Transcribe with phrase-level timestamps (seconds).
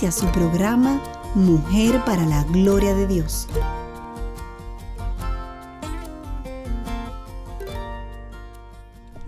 [0.00, 0.98] Inicia su programa
[1.34, 3.46] Mujer para la Gloria de Dios.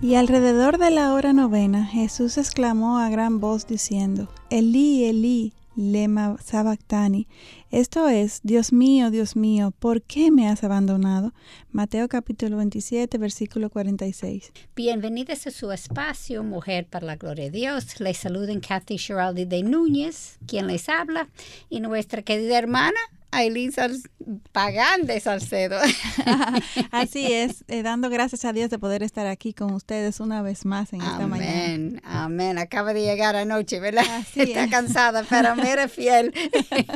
[0.00, 6.38] Y alrededor de la hora novena, Jesús exclamó a gran voz diciendo, Elí, Elí, lema
[6.42, 7.26] sabactani.
[7.72, 11.32] Esto es, Dios mío, Dios mío, ¿por qué me has abandonado?
[11.70, 14.52] Mateo capítulo 27, versículo 46.
[14.76, 17.98] Bienvenidos a su espacio, Mujer para la Gloria de Dios.
[17.98, 21.30] Les saluden Kathy Shiraldi de Núñez, quien les habla,
[21.70, 23.00] y nuestra querida hermana,
[23.32, 23.72] Aileen
[24.52, 25.78] Pagán de Salcedo.
[26.90, 30.64] Así es, eh, dando gracias a Dios de poder estar aquí con ustedes una vez
[30.64, 31.64] más en esta mañana.
[31.64, 32.58] Amén, amén.
[32.58, 34.04] Acaba de llegar anoche, ¿verdad?
[34.36, 36.32] Está cansada, pero mire fiel.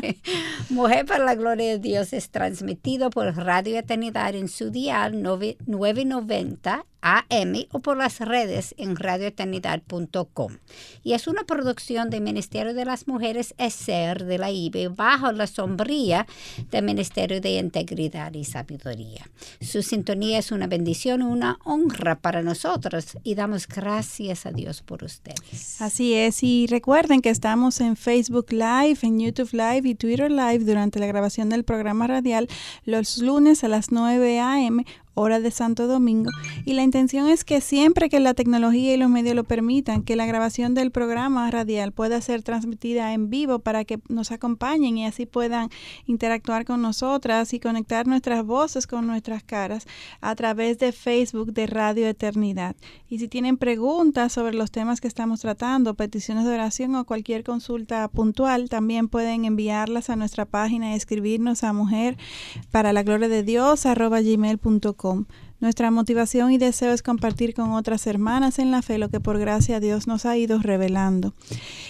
[0.69, 6.85] Mujer para la Gloria de Dios es transmitido por Radio Eternidad en su dial 990
[7.01, 10.57] AM o por las redes en radioeternidad.com.
[11.03, 15.47] Y es una producción del Ministerio de las Mujeres ESER de la IBE bajo la
[15.47, 16.27] sombría
[16.71, 19.29] del Ministerio de Integridad y Sabiduría.
[19.61, 25.05] Su sintonía es una bendición, una honra para nosotros y damos gracias a Dios por
[25.05, 25.81] ustedes.
[25.81, 30.61] Así es, y recuerden que estamos en Facebook Live, en YouTube Live y Twitter Live
[30.61, 32.49] durante la grabación del programa radial
[32.85, 34.85] los lunes a las 9 a.m
[35.17, 36.31] hora de Santo Domingo.
[36.65, 40.15] Y la intención es que siempre que la tecnología y los medios lo permitan, que
[40.15, 45.07] la grabación del programa radial pueda ser transmitida en vivo para que nos acompañen y
[45.07, 45.71] así puedan
[46.07, 49.87] interactuar con nosotras y conectar nuestras voces con nuestras caras
[50.21, 52.77] a través de Facebook de Radio Eternidad.
[53.09, 57.43] Y si tienen preguntas sobre los temas que estamos tratando, peticiones de oración o cualquier
[57.43, 62.19] consulta puntual, también pueden enviarlas a nuestra página y escribirnos a mujer
[62.71, 65.06] para la gloria de Dios arroba gmail.com
[65.59, 69.39] nuestra motivación y deseo es compartir con otras hermanas en la fe lo que por
[69.39, 71.33] gracia Dios nos ha ido revelando.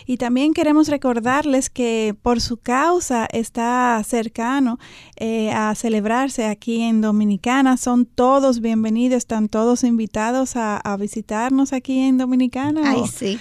[0.06, 4.78] Y también queremos recordarles que por su causa está cercano
[5.16, 7.76] eh, a celebrarse aquí en Dominicana.
[7.76, 12.92] Son todos bienvenidos, están todos invitados a, visitarnos aquí en Dominicana.
[12.92, 13.38] Ay, sí.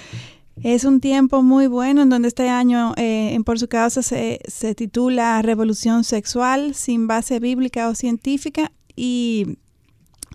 [0.64, 4.74] Es un tiempo muy bueno en donde este año, eh, por su causa, se, se
[4.76, 9.58] titula Revolución Sexual sin base bíblica o científica y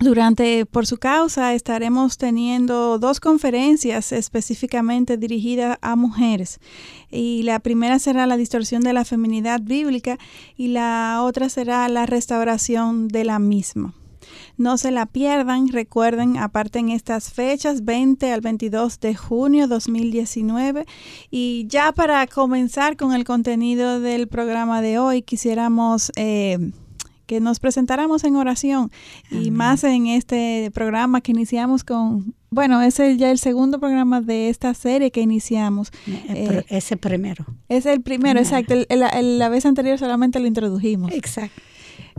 [0.01, 6.59] durante, por su causa, estaremos teniendo dos conferencias específicamente dirigidas a mujeres.
[7.11, 10.17] Y la primera será la distorsión de la feminidad bíblica
[10.57, 13.93] y la otra será la restauración de la misma.
[14.57, 20.85] No se la pierdan, recuerden, aparte en estas fechas, 20 al 22 de junio 2019.
[21.29, 26.11] Y ya para comenzar con el contenido del programa de hoy, quisiéramos...
[26.15, 26.71] Eh,
[27.31, 28.91] que nos presentáramos en oración
[29.31, 34.49] y más en este programa que iniciamos con, bueno, es ya el segundo programa de
[34.49, 35.93] esta serie que iniciamos.
[36.07, 37.45] Eh, ese primero.
[37.69, 38.75] Es el primero, exacto.
[38.89, 41.13] la vez anterior solamente lo introdujimos.
[41.13, 41.61] Exacto.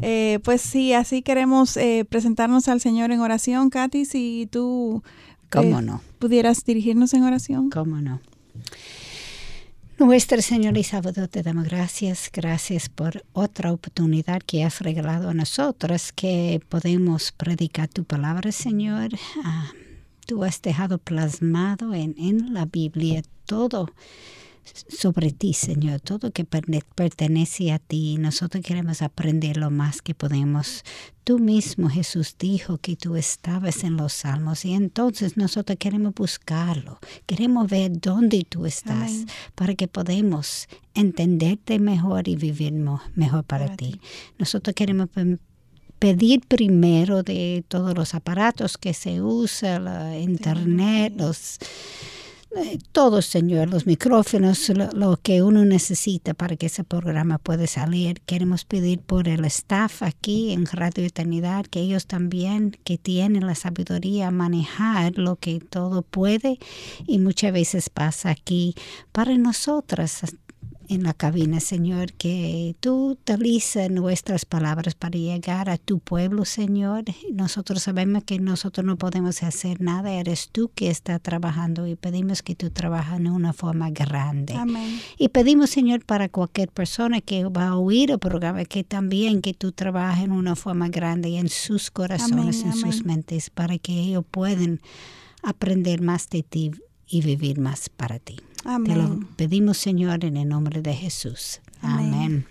[0.00, 3.68] Eh, pues sí, así queremos eh, presentarnos al Señor en oración.
[3.68, 5.02] Katy, si tú
[5.50, 6.00] ¿Cómo no?
[6.20, 7.68] pudieras dirigirnos en oración.
[7.68, 8.22] ¿Cómo no?
[9.98, 15.34] Nuestro Señor y Salvador, te damos gracias, gracias por otra oportunidad que has regalado a
[15.34, 19.10] nosotros, que podemos predicar tu palabra, Señor.
[19.44, 19.70] Ah,
[20.26, 23.90] tú has dejado plasmado en, en la Biblia todo
[24.88, 28.16] sobre ti, Señor, todo que pertenece a ti.
[28.18, 30.84] Nosotros queremos aprender lo más que podemos.
[31.24, 36.98] Tú mismo, Jesús, dijo que tú estabas en los salmos y entonces nosotros queremos buscarlo.
[37.26, 42.72] Queremos ver dónde tú estás para que podamos entenderte mejor y vivir
[43.14, 44.00] mejor para, ti.
[44.38, 45.08] Nosotros queremos
[45.98, 51.58] pedir primero de todos los aparatos que se usan, la internet, los
[52.92, 58.20] todo, Señor, los micrófonos, lo, que uno necesita para que ese programa pueda salir.
[58.22, 63.54] Queremos pedir por el staff aquí en Radio Eternidad, que ellos también, que tienen la
[63.54, 66.58] sabiduría manejar lo que todo puede
[67.06, 68.74] y muchas veces pasa aquí
[69.12, 70.22] para nosotras
[70.88, 77.04] en la cabina, Señor, que tú utilices nuestras palabras para llegar a tu pueblo, Señor.
[77.32, 82.42] Nosotros sabemos que nosotros no podemos hacer nada, eres tú que está trabajando y pedimos
[82.42, 84.54] que tú trabajes de una forma grande.
[84.54, 85.00] Amén.
[85.18, 89.54] Y pedimos, Señor, para cualquier persona que va a oír el programa, que también que
[89.54, 93.92] tú trabajes en una forma grande en sus corazones, Amén, en sus mentes, para que
[93.92, 94.80] ellos puedan
[95.42, 96.70] aprender más de ti
[97.12, 98.36] y vivir más para ti.
[98.62, 99.28] Te lo Amén.
[99.36, 101.60] pedimos, Señor, en el nombre de Jesús.
[101.82, 102.14] Amén.
[102.14, 102.46] Amén.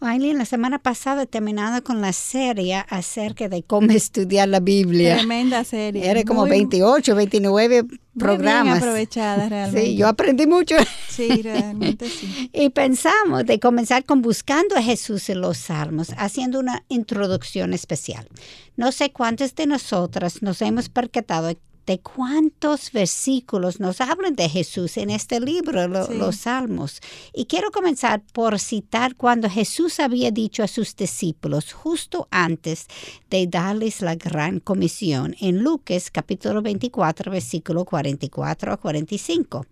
[0.00, 5.16] Aileen, la semana pasada terminado con la serie acerca de cómo estudiar la Biblia.
[5.16, 6.08] Tremenda serie.
[6.08, 8.64] Era como Muy- 28, 29 muy programas.
[8.64, 9.86] Bien aprovechada realmente.
[9.88, 10.76] Sí, yo aprendí mucho.
[11.08, 12.48] Sí, realmente sí.
[12.52, 18.28] Y pensamos de comenzar con buscando a Jesús en los salmos, haciendo una introducción especial.
[18.76, 21.52] No sé cuántos de nosotras nos hemos percatado
[21.88, 26.14] de cuántos versículos nos hablan de Jesús en este libro, lo- Sí.
[26.14, 27.00] los salmos.
[27.32, 32.86] Y quiero comenzar por citar cuando Jesús había dicho a sus discípulos justo antes
[33.30, 39.64] de darles la gran comisión en Lucas capítulo 24, versículo 44 a 45.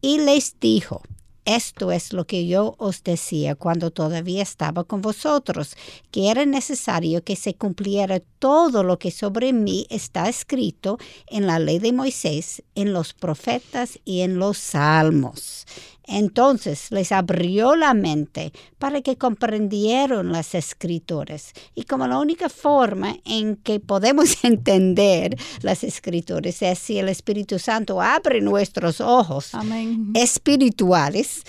[0.00, 1.02] Y les dijo,
[1.48, 5.76] esto es lo que yo os decía cuando todavía estaba con vosotros,
[6.10, 11.58] que era necesario que se cumpliera todo lo que sobre mí está escrito en la
[11.58, 15.64] ley de Moisés, en los profetas y en los salmos.
[16.08, 21.52] Entonces les abrió la mente para que comprendieron las escrituras.
[21.74, 27.58] Y como la única forma en que podemos entender las escrituras es si el Espíritu
[27.58, 30.12] Santo abre nuestros ojos Amén.
[30.14, 31.42] espirituales,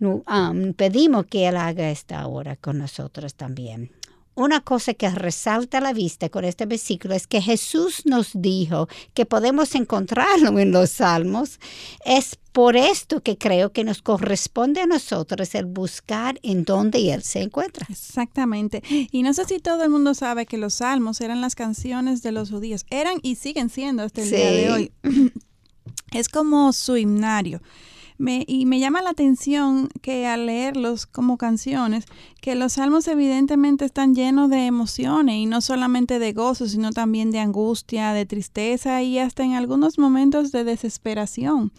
[0.00, 3.90] um, pedimos que Él haga esta hora con nosotros también.
[4.36, 8.88] Una cosa que resalta a la vista con este versículo es que Jesús nos dijo
[9.14, 11.60] que podemos encontrarlo en los salmos.
[12.04, 17.22] Es por esto que creo que nos corresponde a nosotros el buscar en donde Él
[17.22, 17.86] se encuentra.
[17.88, 18.82] Exactamente.
[18.88, 22.32] Y no sé si todo el mundo sabe que los salmos eran las canciones de
[22.32, 22.86] los judíos.
[22.90, 24.92] Eran y siguen siendo hasta el día de hoy.
[26.12, 27.60] Es como su himnario.
[28.16, 32.04] Me- y me llama la atención que al leerlos como canciones,
[32.40, 37.32] que los salmos evidentemente están llenos de emociones y no solamente de gozo, sino también
[37.32, 41.72] de angustia, de tristeza y hasta en algunos momentos de desesperación.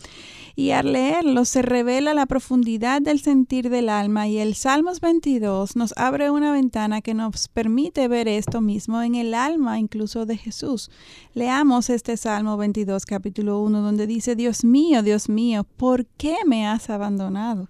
[0.57, 5.75] Y al leerlos se revela la profundidad del sentir del alma y el Salmos 22
[5.75, 10.37] nos abre una ventana que nos permite ver esto mismo en el alma incluso de
[10.37, 10.89] Jesús.
[11.33, 16.65] Leamos este Salmo 22 capítulo 1 donde dice, Dios mío, Dios mío, ¿por qué me
[16.65, 17.67] has abandonado?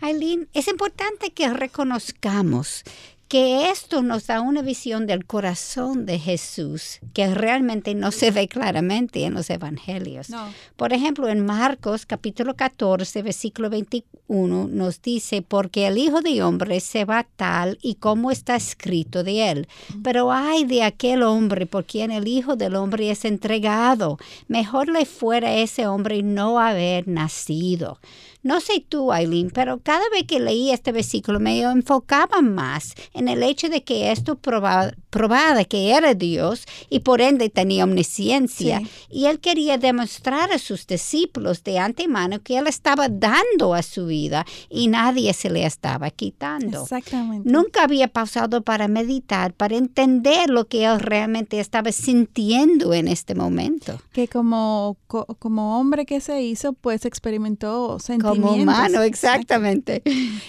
[0.00, 2.84] Aileen, es importante que reconozcamos
[3.28, 8.48] que esto nos da una visión del corazón de Jesús que realmente no se ve
[8.48, 10.30] claramente en los evangelios.
[10.30, 10.52] No.
[10.76, 16.80] Por ejemplo, en Marcos capítulo 14, versículo 21 nos dice, porque el Hijo de Hombre
[16.80, 19.68] se va tal y como está escrito de él.
[20.02, 24.18] Pero ay de aquel hombre por quien el Hijo del Hombre es entregado.
[24.48, 27.98] Mejor le fuera ese hombre no haber nacido.
[28.44, 33.26] No sé tú, Aileen, pero cada vez que leí este versículo me enfocaba más en
[33.26, 38.78] el hecho de que esto probaba, probaba que era Dios y por ende tenía omnisciencia.
[38.78, 38.86] Sí.
[39.10, 44.06] Y él quería demostrar a sus discípulos de antemano que él estaba dando a su
[44.06, 46.82] vida y nadie se le estaba quitando.
[46.82, 47.50] Exactamente.
[47.50, 53.34] Nunca había pausado para meditar, para entender lo que él realmente estaba sintiendo en este
[53.34, 53.98] momento.
[54.12, 58.33] Que como, co- como hombre que se hizo, pues experimentó sentimientos.
[58.40, 60.02] Como humano, exactamente.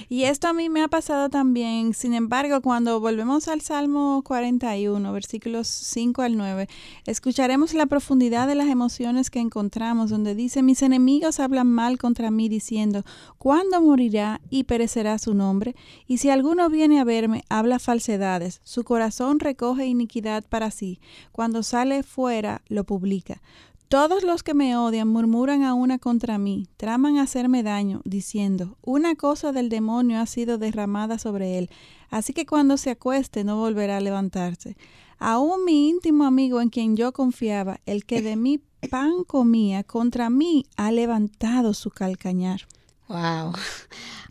[0.09, 1.93] Y esto a mí me ha pasado también.
[1.93, 6.67] Sin embargo, cuando volvemos al Salmo 41, versículos 5 al 9,
[7.05, 12.31] escucharemos la profundidad de las emociones que encontramos, donde dice, mis enemigos hablan mal contra
[12.31, 13.03] mí diciendo,
[13.37, 15.75] ¿cuándo morirá y perecerá su nombre?
[16.07, 20.99] Y si alguno viene a verme, habla falsedades, su corazón recoge iniquidad para sí,
[21.31, 23.41] cuando sale fuera, lo publica.
[23.87, 29.15] Todos los que me odian murmuran a una contra mí, traman hacerme daño, diciendo, una
[29.15, 31.69] cosa del demonio ha sido derramada sobre él,
[32.09, 34.75] así que cuando se acueste no volverá a levantarse.
[35.19, 40.31] Aún mi íntimo amigo en quien yo confiaba, el que de mi pan comía, contra
[40.31, 42.61] mí ha levantado su calcañar.
[43.07, 43.53] Wow.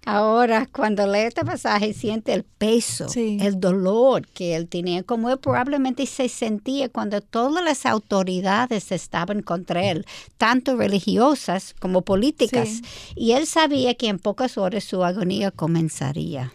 [0.06, 3.38] Ahora, cuando lee este pasaje, siente el peso, Sí.
[3.40, 9.40] el dolor que él tenía, como él probablemente se sentía cuando todas las autoridades estaban
[9.40, 10.04] contra él,
[10.36, 12.68] tanto religiosas como políticas.
[12.68, 12.82] Sí.
[13.16, 16.52] Y él sabía que en pocas horas su agonía comenzaría.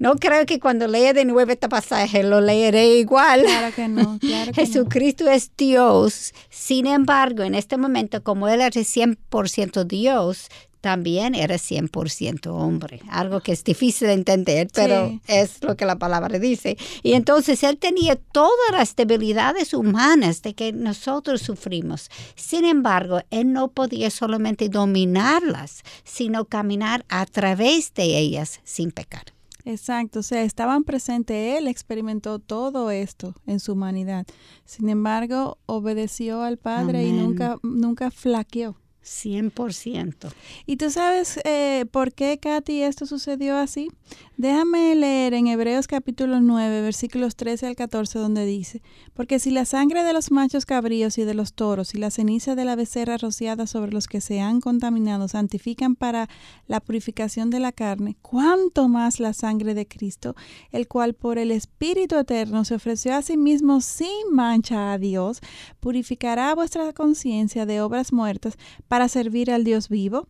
[0.00, 3.44] No creo que cuando lea de nuevo este pasaje lo leeré igual.
[3.44, 4.66] Claro que no, claro que no.
[4.66, 6.34] Jesucristo es Dios.
[6.50, 10.48] Sin embargo, en este momento, como Él es 100% Dios,
[10.84, 15.96] también era 100% hombre, algo que es difícil de entender, pero es lo que la
[15.96, 16.76] palabra dice.
[17.02, 22.10] Y entonces él tenía todas las debilidades humanas de que nosotros sufrimos.
[22.36, 29.24] Sin embargo, él no podía solamente dominarlas, sino caminar a través de ellas sin pecar.
[29.64, 34.26] Exacto, o sea, estaban presentes, él experimentó todo esto en su humanidad.
[34.66, 38.76] Sin embargo, obedeció al Padre y nunca, nunca flaqueó.
[39.04, 40.32] 100%.
[40.66, 43.90] ¿Y tú sabes eh, por qué, Katy, esto sucedió así?
[44.36, 48.82] Déjame leer en Hebreos capítulo 9, versículos 13 al 14, donde dice,
[49.14, 52.56] porque si la sangre de los machos cabríos y de los toros y la ceniza
[52.56, 56.28] de la becerra rociada sobre los que se han contaminado santifican para
[56.66, 60.34] la purificación de la carne, ¿cuánto más la sangre de Cristo,
[60.72, 65.40] el cual por el Espíritu Eterno se ofreció a sí mismo sin mancha a Dios,
[65.78, 68.56] purificará vuestra conciencia de obras muertas
[68.88, 70.28] para servir al Dios vivo?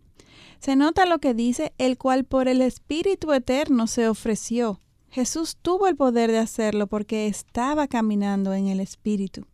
[0.58, 4.80] Se nota lo que dice, el cual por el Espíritu Eterno se ofreció.
[5.14, 9.46] Jesús tuvo el poder de hacerlo porque estaba caminando en el Espíritu.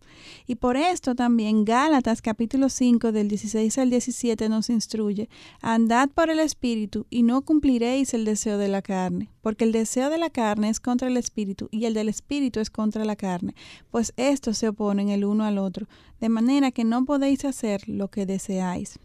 [0.47, 5.29] Y por esto también Gálatas capítulo 5 del 16 al 17 nos instruye,
[5.61, 10.09] andad por el Espíritu y no cumpliréis el deseo de la carne, porque el deseo
[10.09, 13.55] de la carne es contra el Espíritu y el del Espíritu es contra la carne,
[13.91, 15.89] pues estos se oponen el uno al otro,
[16.23, 18.99] de manera que no podéis hacer lo que deseáis.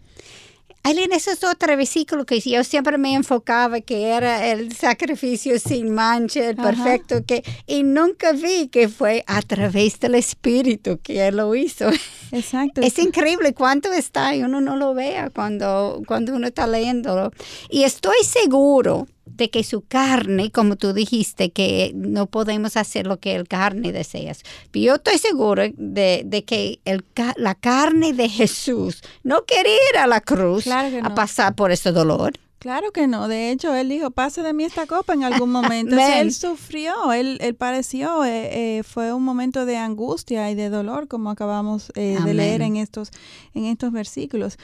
[0.85, 5.89] Aileen, ese es otro versículo que yo siempre me enfocaba, que era el sacrificio sin
[5.89, 11.37] mancha, el perfecto, que, y nunca vi que fue a través del Espíritu que Él
[11.37, 11.89] lo hizo.
[12.31, 12.81] Exacto.
[12.81, 17.31] Es increíble cuánto está y uno no lo vea cuando, cuando uno está leyéndolo.
[17.71, 23.19] Y estoy seguro de que su carne, como tú dijiste, que no podemos hacer lo
[23.19, 24.33] que el carne desea.
[24.71, 27.03] Pero yo estoy seguro de, que el,
[27.35, 32.33] la carne de Jesús no quería ir a la cruz a pasar por ese dolor.
[32.65, 33.27] Claro que no.
[33.27, 35.95] De hecho, él dijo, pase de mí esta copa en algún momento.
[35.97, 41.07] él sufrió, él, él pareció, eh, eh, fue un momento de angustia y de dolor,
[41.07, 43.11] como acabamos eh, de leer en estos,
[43.53, 44.57] en estos versículos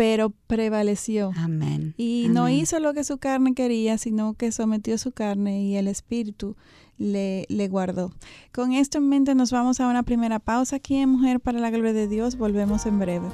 [0.00, 1.30] pero prevaleció.
[1.36, 1.92] Amén.
[1.98, 5.88] Y no hizo lo que su carne quería, sino que sometió su carne y el
[5.88, 6.56] Espíritu
[6.96, 8.10] le, le guardó.
[8.50, 11.68] Con esto en mente nos vamos a una primera pausa aquí en Mujer para la
[11.68, 12.38] Gloria de Dios.
[12.38, 13.28] Volvemos en breve.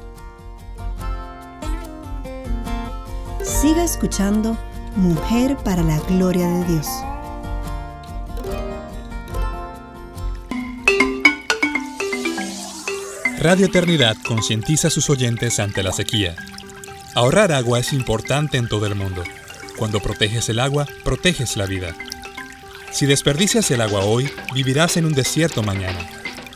[3.44, 4.58] Siga escuchando
[4.96, 6.88] Mujer para la Gloria de Dios.
[13.38, 16.34] Radio Eternidad concientiza a sus oyentes ante la sequía.
[17.16, 19.24] Ahorrar agua es importante en todo el mundo.
[19.78, 21.96] Cuando proteges el agua, proteges la vida.
[22.92, 25.98] Si desperdicias el agua hoy, vivirás en un desierto mañana.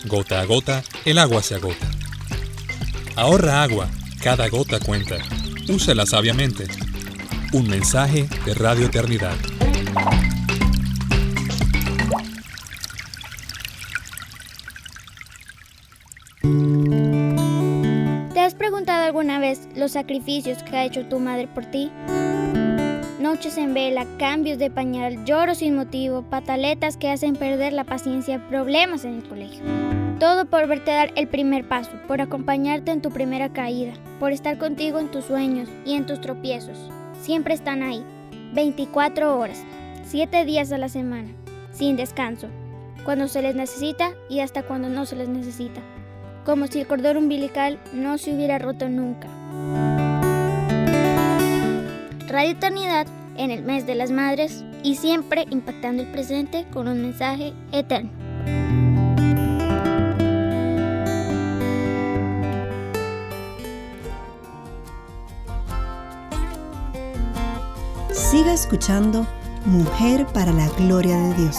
[0.05, 1.91] Gota a gota, el agua se agota.
[3.17, 3.89] Ahorra agua,
[4.23, 5.17] cada gota cuenta.
[5.67, 6.67] Úsala sabiamente.
[7.55, 9.39] Un mensaje de Radio Eternidad.
[18.71, 21.91] Preguntado alguna vez los sacrificios que ha hecho tu madre por ti?
[23.19, 28.47] Noches en vela, cambios de pañal, lloros sin motivo, pataletas que hacen perder la paciencia,
[28.49, 29.65] problemas en el colegio.
[30.21, 34.57] Todo por verte dar el primer paso, por acompañarte en tu primera caída, por estar
[34.57, 36.79] contigo en tus sueños y en tus tropiezos.
[37.21, 38.05] Siempre están ahí,
[38.53, 39.65] 24 horas,
[40.05, 41.31] 7 días a la semana,
[41.73, 42.47] sin descanso,
[43.05, 45.81] cuando se les necesita y hasta cuando no se les necesita
[46.45, 49.29] como si el cordón umbilical no se hubiera roto nunca.
[52.29, 53.07] Radio Eternidad
[53.37, 58.11] en el mes de las madres y siempre impactando el presente con un mensaje eterno.
[68.13, 69.27] Siga escuchando
[69.65, 71.57] Mujer para la Gloria de Dios.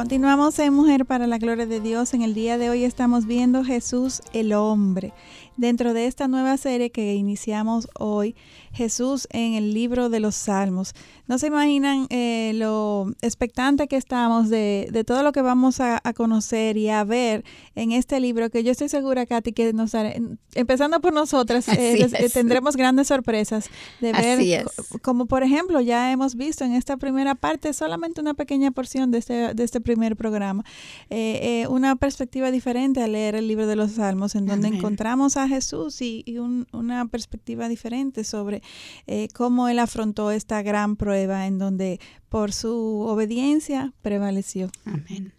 [0.00, 2.14] Continuamos en Mujer para la Gloria de Dios.
[2.14, 5.12] En el día de hoy estamos viendo Jesús el hombre.
[5.60, 8.34] Dentro de esta nueva serie que iniciamos hoy,
[8.72, 10.94] Jesús en el libro de los Salmos.
[11.26, 16.78] No se imaginan eh, lo expectante que estamos de, todo lo que vamos a, conocer
[16.78, 19.92] y a ver en este libro, que yo estoy segura, Katy, que nos
[20.54, 23.68] empezando por nosotras, eh, tendremos grandes sorpresas
[24.00, 24.64] de ver,
[25.02, 29.18] como por ejemplo, ya hemos visto en esta primera parte, solamente una pequeña porción de
[29.18, 30.64] este, de este primer programa,
[31.10, 35.49] eh, una perspectiva diferente al leer el libro de los Salmos, en donde encontramos a
[35.50, 36.24] Jesús y,
[36.72, 38.62] una perspectiva diferente sobre
[39.06, 44.70] eh, cómo él afrontó esta gran prueba en donde por su obediencia prevaleció.
[44.84, 45.32] Amén.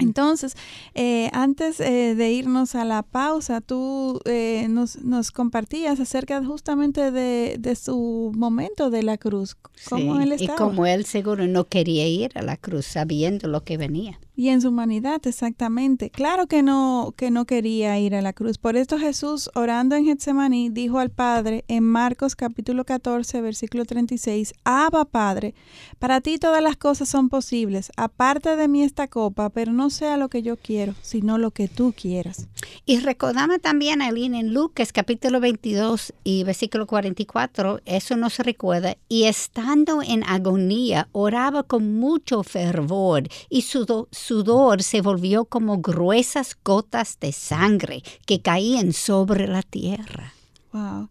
[0.00, 0.56] Entonces,
[0.94, 7.10] eh, antes eh, de irnos a la pausa, tú eh, nos, nos, compartías acerca justamente
[7.10, 9.56] de, de, su momento de la cruz,
[9.88, 10.54] cómo él estaba.
[10.54, 14.48] Y como él seguro no quería ir a la cruz sabiendo lo que venía y
[14.48, 16.08] en su humanidad, exactamente.
[16.08, 18.56] Claro que no, que no quería ir a la cruz.
[18.56, 24.54] Por esto Jesús, orando en Getsemaní, dijo al Padre en Marcos capítulo 14, versículo 36,
[24.64, 25.54] Abba Padre,
[25.98, 27.92] para ti todas las cosas son posibles.
[27.98, 31.68] Aparte de mí esta copa, pero no sea lo que yo quiero, sino lo que
[31.68, 32.48] tú quieras.
[32.86, 38.96] Y recordame también, Aline, en Lucas capítulo 22 y versículo 44, eso no se recuerda,
[39.06, 46.56] y estando en agonía, oraba con mucho fervor y su sudor se volvió como gruesas
[46.64, 50.32] gotas de sangre que caían sobre la tierra.
[50.72, 51.10] Wow.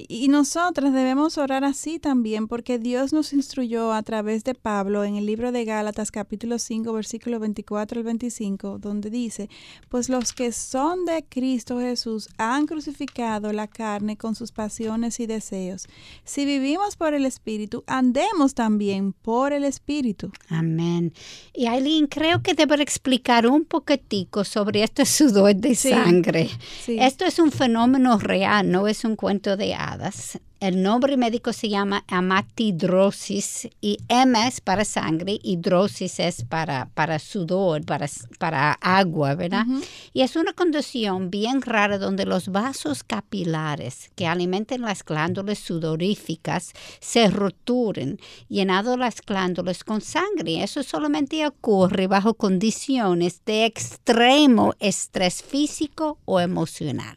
[0.00, 5.16] Y nosotras debemos orar así también porque Dios nos instruyó a través de Pablo en
[5.16, 9.50] el libro de Gálatas capítulo 5 versículo 24 al 25 donde dice,
[9.88, 15.26] pues los que son de Cristo Jesús han crucificado la carne con sus pasiones y
[15.26, 15.88] deseos.
[16.22, 20.30] Si vivimos por el Espíritu, andemos también por el Espíritu.
[20.48, 21.12] Amén.
[21.52, 26.50] Y Aileen, creo que debo explicar un poquitico sobre este sudor de sangre.
[26.86, 31.68] Esto es un fenómeno real, no es un cuento de Privadas el nombre médico se
[31.68, 38.72] llama amatidrosis y M es para sangre y drosis es para, para sudor, para, para
[38.72, 39.66] agua, ¿verdad?
[40.12, 46.72] Y es una condición bien rara donde los vasos capilares que alimentan las glándulas sudoríficas
[47.00, 50.62] se roturen, llenando las glándulas con sangre.
[50.64, 57.14] Eso solamente ocurre bajo condiciones de extremo estrés físico o emocional.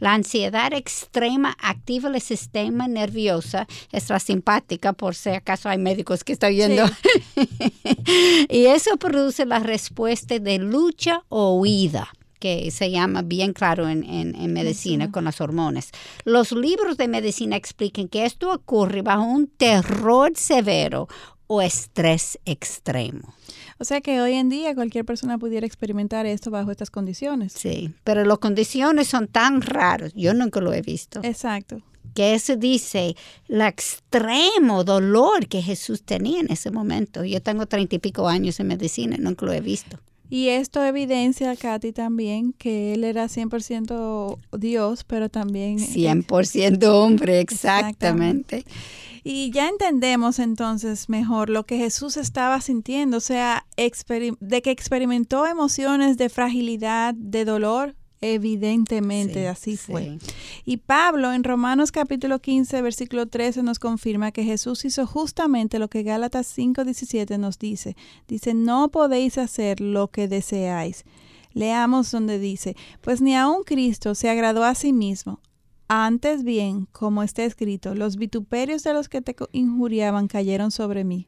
[0.00, 3.58] La ansiedad extrema activa el sistema nervioso,
[3.90, 6.84] es la simpática, por si acaso hay médicos que están viendo.
[8.48, 14.02] y eso produce la respuesta de lucha o huida que se llama bien claro en,
[14.02, 15.92] en, medicina con las hormonas.
[16.24, 21.06] Los libros de medicina explican que esto ocurre bajo un terror severo
[21.46, 23.32] o estrés extremo.
[23.78, 27.52] O sea que hoy en día cualquier persona pudiera experimentar esto bajo estas condiciones.
[27.52, 31.20] Sí, pero las condiciones son tan raras, yo nunca lo he visto.
[31.22, 31.82] Exacto.
[32.14, 33.16] Que eso dice
[33.48, 37.24] el extremo dolor que Jesús tenía en ese momento.
[37.24, 39.98] Yo tengo treinta y pico años en medicina, nunca lo he visto.
[40.32, 45.76] Y esto evidencia, Katy, también que él era 100% Dios, pero también...
[45.76, 48.56] 100% hombre, exactamente.
[48.56, 48.64] exactamente.
[49.24, 55.46] Y ya entendemos entonces mejor lo que Jesús estaba sintiendo, o sea, de que experimentó
[55.46, 60.16] emociones de fragilidad, de dolor, Evidentemente, así fue.
[60.64, 65.88] Y Pablo en Romanos capítulo 15, versículo 13 nos confirma que Jesús hizo justamente lo
[65.88, 67.96] que Gálatas 5, 17 nos dice.
[68.28, 71.04] Dice, no podéis hacer lo que deseáis.
[71.52, 75.40] Leamos donde dice, pues ni aun Cristo se agradó a sí mismo.
[75.88, 81.26] Antes bien, como está escrito, los vituperios de los que te injuriaban cayeron sobre mí.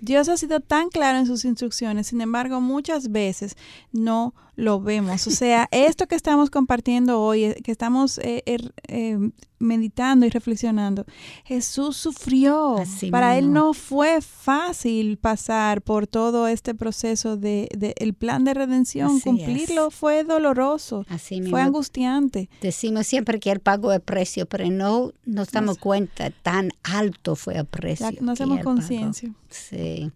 [0.00, 3.56] Dios ha sido tan claro en sus instrucciones, sin embargo, muchas veces
[3.92, 5.26] no lo vemos.
[5.26, 9.18] O sea, esto que estamos compartiendo hoy, eh, que estamos eh, er, eh,
[9.58, 11.06] meditando y reflexionando,
[11.44, 12.76] Jesús sufrió.
[13.10, 19.20] Para él no fue fácil pasar por todo este proceso de, el plan de redención.
[19.20, 21.04] Cumplirlo fue doloroso,
[21.50, 22.48] fue angustiante.
[22.60, 27.56] Decimos siempre que él pagó el precio, pero no nos damos cuenta tan alto fue
[27.56, 28.06] el precio.
[28.20, 29.32] no hacemos conciencia.
[29.48, 30.10] Sí.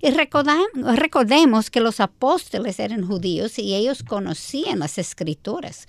[0.00, 5.86] Y recordemos que los apóstoles eran judíos y ellos conocían las escrituras.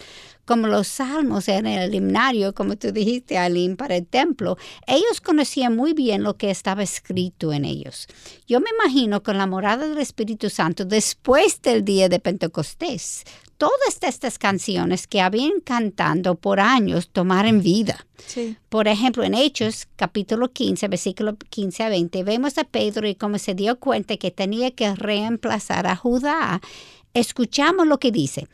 [0.50, 4.58] Como los salmos eran el himnario, como tú dijiste, Aline, para el templo,
[4.88, 8.08] ellos conocían muy bien lo que estaba escrito en ellos.
[8.48, 13.26] Yo me imagino con la morada del Espíritu Santo después del día de Pentecostés,
[13.60, 18.08] todas estas canciones que habían cantado por años tomaron vida.
[18.70, 23.38] Por ejemplo, en Hechos, capítulo 15, versículo 15 a 20, vemos a Pedro y cómo
[23.38, 26.60] se dio cuenta que tenía que reemplazar a Judá
[27.14, 28.48] Escuchamos lo que dice.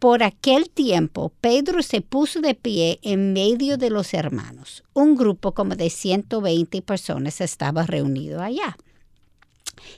[0.00, 4.82] Por aquel tiempo, Pedro se puso de pie en medio de los hermanos.
[4.94, 8.78] Un grupo como de 120 personas estaba reunido allá.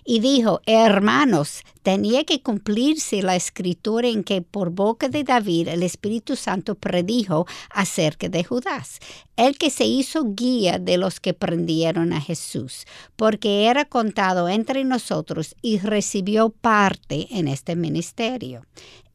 [0.05, 5.85] Y dijo, hermanos, tenía que cumplirse la escritura en que por boca de David el
[5.85, 8.99] Espíritu Santo predijo acerca de Judas,
[9.37, 14.83] el que se hizo guía de los que prendieron a Jesús, porque era contado entre
[14.83, 18.67] nosotros y recibió parte en este ministerio.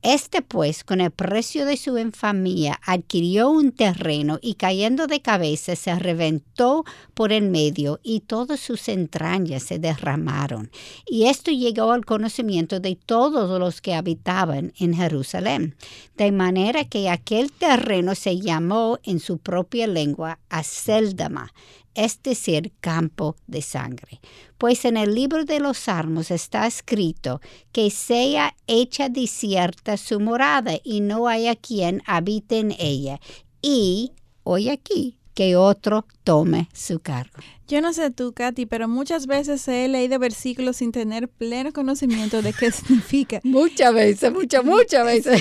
[0.10, 5.76] Este pues, con el precio de su infamia, adquirió un terreno y cayendo de cabeza
[5.76, 10.72] se reventó por el medio y todas sus entrañas se derramaron.
[11.06, 15.76] Y esto llegó al conocimiento de todos los que habitaban en Jerusalén,
[16.16, 21.52] de manera que aquel terreno se llamó en su propia lengua Aceldama,
[21.98, 24.22] es decir, campo de sangre.
[24.60, 30.74] Pues en el libro de los Salmos está escrito que sea hecha desierta su morada
[30.84, 33.20] y no haya quien habite en ella.
[33.64, 37.38] Y, hoy aquí, que otro tome su cargo.
[37.68, 42.42] Yo no sé tú, Katy, pero muchas veces he leído versículos sin tener pleno conocimiento
[42.42, 43.40] de qué significa.
[43.44, 45.40] Muchas veces, muchas, muchas veces.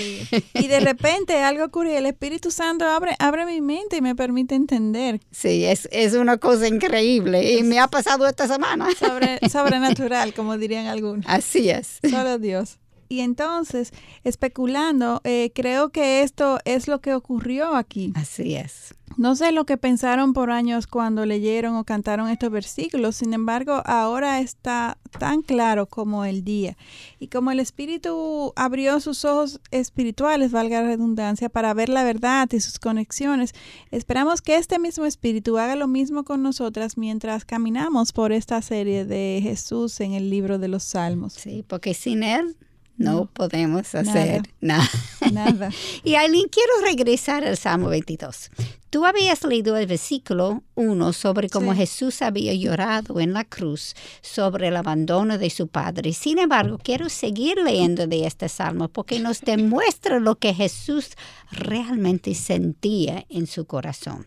[0.53, 4.15] Y de repente algo ocurre y el Espíritu Santo abre, abre mi mente y me
[4.15, 5.19] permite entender.
[5.31, 8.89] Sí, es, es una cosa increíble y me ha pasado esta semana.
[8.99, 11.25] Sobre, sobrenatural, como dirían algunos.
[11.27, 12.01] Así es.
[12.03, 12.77] Solo Dios.
[13.09, 13.93] Y entonces,
[14.25, 18.13] especulando, eh, creo que esto es lo que ocurrió aquí.
[18.15, 18.96] Así es.
[19.17, 23.83] No sé lo que pensaron por años cuando leyeron o cantaron estos versículos, sin embargo,
[23.87, 26.77] ahora está tan claro como el día.
[27.19, 32.49] Y como el Espíritu abrió sus ojos espirituales, valga la redundancia, para ver la verdad
[32.53, 33.55] y sus conexiones,
[33.91, 39.07] esperamos que este mismo Espíritu haga lo mismo con nosotras mientras caminamos por esta serie
[39.07, 41.33] de Jesús en el libro de los Salmos.
[41.33, 42.57] Sí, porque sin Él
[42.97, 44.89] no, podemos hacer nada.
[45.33, 45.71] Nada.
[46.05, 48.51] y Aileen, quiero regresar al Salmo 22.
[48.89, 54.69] Tú habías leído el versículo 1 sobre cómo Jesús había llorado en la cruz sobre
[54.69, 56.15] el abandono de su Padre.
[56.15, 61.11] Sin embargo, quiero seguir leyendo de este salmo porque nos demuestra lo que Jesús
[61.51, 64.27] realmente sentía en su corazón.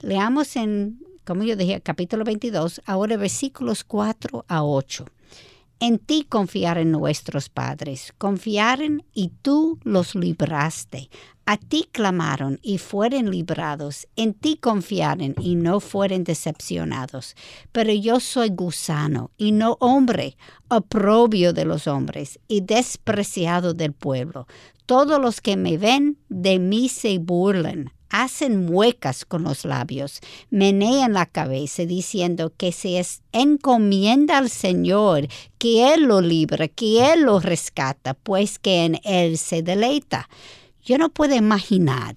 [0.00, 5.06] Leamos en, como yo dije, capítulo 22, ahora versículos 4 a 8.
[5.82, 11.08] En ti confiaron nuestros padres, confiaron y tú los libraste.
[11.46, 17.34] A ti clamaron y fueron librados, en ti confiaron y no fueron decepcionados.
[17.72, 20.36] Pero yo soy gusano y no hombre,
[20.68, 24.46] oprobio de los hombres y despreciado del pueblo.
[24.84, 30.20] Todos los que me ven de mí se burlan hacen muecas con los labios,
[30.50, 37.22] menean la cabeza diciendo que se encomienda al Señor, que Él lo libra, que Él
[37.22, 40.28] lo rescata, pues que en Él se deleita.
[40.82, 42.14] Yo no puedo imaginar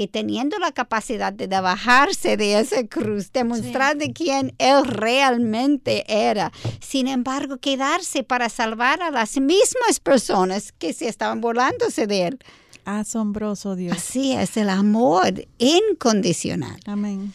[0.00, 6.52] que teniendo la capacidad de bajarse de esa cruz, demostrar de quién él realmente era,
[6.80, 12.38] sin embargo, quedarse para salvar a las mismas personas que se estaban burlándose de él.
[12.98, 13.96] Asombroso Dios.
[13.96, 16.80] Así es el amor incondicional.
[16.86, 17.32] Amén.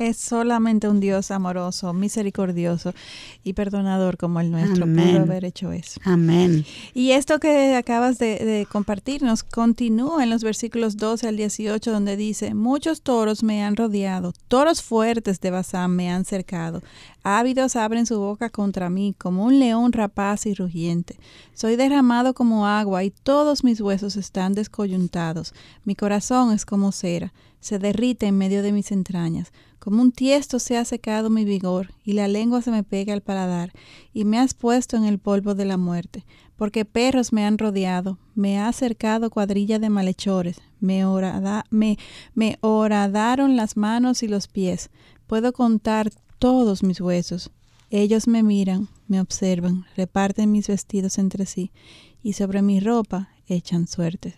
[0.00, 2.94] Es solamente un Dios amoroso, misericordioso
[3.44, 6.00] y perdonador como el nuestro pudo haber hecho eso.
[6.04, 6.64] Amén.
[6.94, 12.16] Y esto que acabas de, de, compartirnos continúa en los versículos 12 al 18 donde
[12.16, 16.80] dice, muchos toros me han rodeado, toros fuertes de Bazán me han cercado,
[17.22, 21.18] ávidos abren su boca contra mí como un león rapaz y rugiente.
[21.52, 25.52] Soy derramado como agua y todos mis huesos están descoyuntados,
[25.84, 29.52] mi corazón es como cera, se derrite en medio de mis entrañas.
[29.80, 33.22] Como un tiesto se ha secado mi vigor, y la lengua se me pega al
[33.22, 33.72] paladar,
[34.12, 38.18] y me has puesto en el polvo de la muerte, porque perros me han rodeado,
[38.34, 41.02] me ha cercado cuadrilla de malhechores, me,
[41.70, 41.98] me,
[42.34, 44.90] me horadaron las manos y los pies.
[45.26, 47.50] Puedo contar todos mis huesos.
[47.88, 51.72] Ellos me miran, me observan, reparten mis vestidos entre sí,
[52.22, 54.34] y sobre mi ropa echan suertes.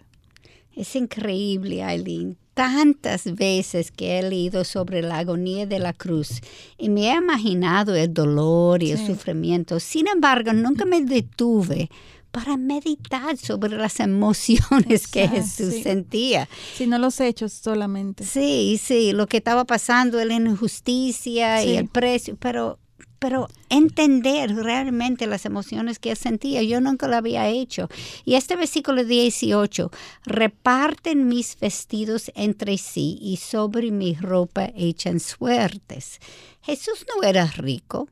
[0.74, 6.40] Es increíble, Aileen, tantas veces que he leído sobre la agonía de la cruz
[6.78, 9.80] y me he imaginado el dolor y el sufrimiento.
[9.80, 11.90] Sin embargo, nunca me detuve
[12.30, 16.48] para meditar sobre las emociones que Jesús sentía.
[16.76, 18.24] Sino los hechos solamente.
[18.24, 22.78] Sí, sí, lo que estaba pasando, la injusticia y el precio, pero
[23.22, 27.88] pero entender realmente las emociones que él sentía, yo nunca lo había hecho.
[28.24, 29.92] Y este versículo 18,
[30.24, 36.18] reparten mis vestidos entre sí y sobre mi ropa echan suertes.
[36.62, 38.08] Jesús no era rico.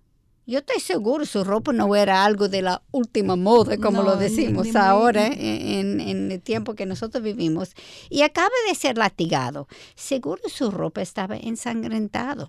[0.46, 4.77] Yo estoy seguro su ropa no era algo de la última moda, como lo decimos
[4.77, 7.75] ahora en, en, el tiempo que nosotros vivimos.
[8.11, 9.66] Y acaba de ser latigado.
[9.96, 12.46] Seguro su ropa estaba ensangrentado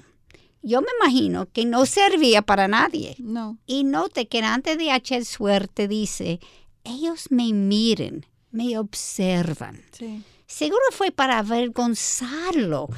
[0.62, 3.15] yo me imagino que no servía para nadie.
[3.19, 3.58] No.
[3.65, 6.39] Y note que antes de echar suerte dice,
[6.84, 9.82] ellos me miren, me observan.
[9.91, 10.24] Sí.
[10.45, 12.89] seguro fue para avergonzarlo,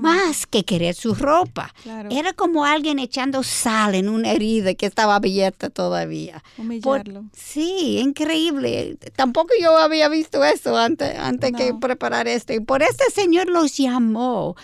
[0.00, 1.74] más que querer su ropa.
[2.10, 6.42] Era como alguien echando sal en una herida que estaba abierta todavía.
[6.56, 7.24] Humillarlo.
[7.32, 8.96] sí, increíble.
[9.16, 12.52] Tampoco yo había visto eso antes, antes que preparar esto.
[12.52, 14.54] Y por este Señor los llamó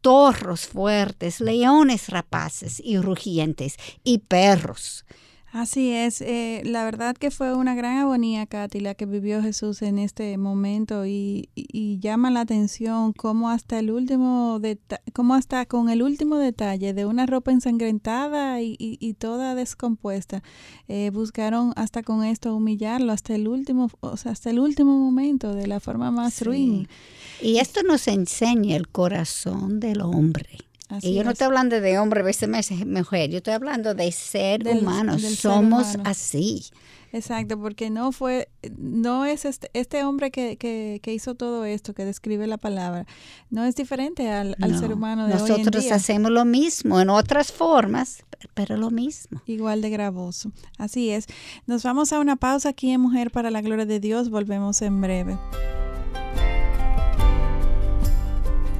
[0.00, 5.04] torros fuertes, leones rapaces y rugientes y perros.
[5.50, 9.80] Así es, eh, la verdad que fue una gran agonía, Katy, la que vivió Jesús
[9.80, 11.48] en este momento y,
[12.00, 14.60] llama la atención cómo hasta el último
[15.14, 20.42] cómo hasta con el último detalle de una ropa ensangrentada y, toda descompuesta,
[20.86, 25.54] eh, buscaron hasta con esto humillarlo hasta el último, o sea, hasta el último momento
[25.54, 26.88] de la forma más ruin.
[27.40, 30.68] Y esto nos enseña el corazón del hombre
[31.02, 32.48] y yo no estoy hablando de hombre versus
[32.86, 36.64] mujer, yo estoy hablando de ser humano, somos así.
[37.10, 41.94] Exacto, porque no fue, no es este, este hombre que, que, que, hizo todo esto,
[41.94, 43.06] que describe la palabra,
[43.48, 45.94] no es diferente al, ser humano de Nosotros hoy en día.
[45.94, 49.40] hacemos lo mismo, en otras formas, pero lo mismo.
[49.46, 50.52] Igual de gravoso.
[50.76, 51.26] Así es.
[51.66, 55.00] Nos vamos a una pausa aquí en Mujer para la Gloria de Dios, volvemos en
[55.00, 55.38] breve.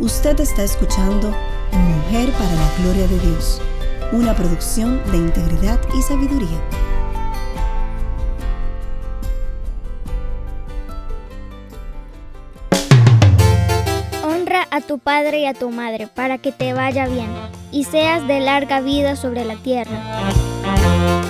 [0.00, 1.34] Usted está escuchando
[1.72, 3.60] Mujer para la Gloria de Dios,
[4.12, 6.60] una producción de integridad y sabiduría.
[14.22, 17.28] Honra a tu padre y a tu madre para que te vaya bien
[17.72, 20.30] y seas de larga vida sobre la tierra.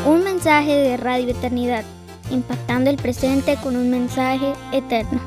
[0.05, 1.85] Un mensaje de Radio Eternidad,
[2.31, 5.21] impactando el presente con un mensaje eterno.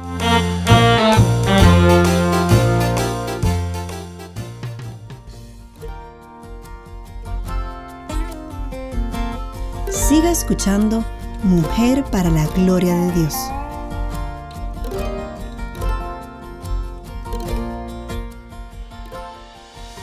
[10.12, 11.06] Siga escuchando
[11.42, 13.34] Mujer para la Gloria de Dios.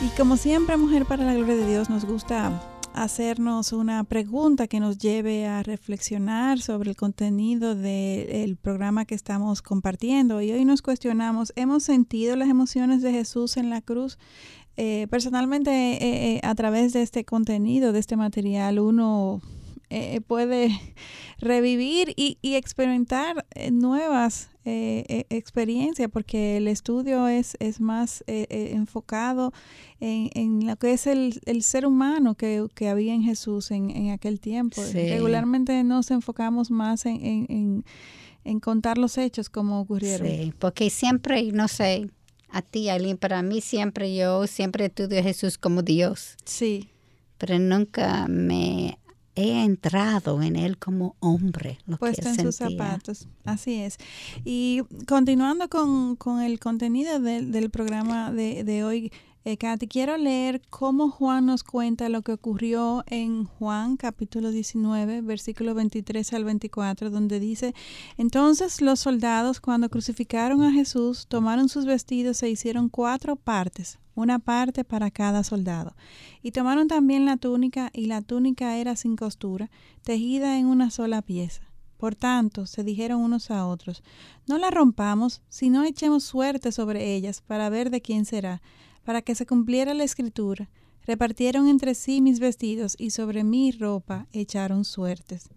[0.01, 2.59] Y como siempre, Mujer para la Gloria de Dios, nos gusta
[2.95, 9.61] hacernos una pregunta que nos lleve a reflexionar sobre el contenido del programa que estamos
[9.61, 10.41] compartiendo.
[10.41, 14.17] Y hoy nos cuestionamos, ¿hemos sentido las emociones de Jesús en la cruz?
[14.75, 19.39] Eh, personalmente, eh, eh, a través de este contenido, de este material, uno
[19.89, 20.69] eh, puede
[21.39, 29.51] revivir y, experimentar eh, nuevas eh, experiencias, porque el estudio es, es más enfocado
[29.99, 34.81] en, lo que es el, ser humano que, había en Jesús en, aquel tiempo.
[34.93, 37.83] Regularmente nos enfocamos más en,
[38.61, 40.27] contar los hechos como ocurrieron.
[40.27, 42.09] Sí, porque siempre, no sé,
[42.49, 46.35] a ti, Aileen, para mí siempre yo siempre estudio a Jesús como Dios.
[46.45, 46.89] Sí.
[47.37, 48.99] Pero nunca me
[49.39, 51.79] he entrado en él como hombre.
[51.87, 53.97] Lo Puesto en sus zapatos, así es.
[54.43, 59.11] Y continuando con, el contenido del programa de, de hoy,
[59.45, 65.21] eh, Katy, quiero leer cómo Juan nos cuenta lo que ocurrió en Juan capítulo 19,
[65.21, 67.73] versículo 23 al 24, donde dice,
[68.17, 74.39] entonces los soldados cuando crucificaron a Jesús tomaron sus vestidos e hicieron cuatro partes, una
[74.39, 75.95] parte para cada soldado.
[76.41, 79.69] Y tomaron también la túnica, y la túnica era sin costura,
[80.03, 81.63] tejida en una sola pieza.
[81.97, 84.03] Por tanto, se dijeron unos a otros,
[84.47, 88.61] no la rompamos, sino echemos suerte sobre ellas para ver de quién será
[89.09, 90.69] para que se cumpliera la escritura,
[91.07, 95.49] repartieron entre sí mis vestidos y sobre mi ropa echaron suertes.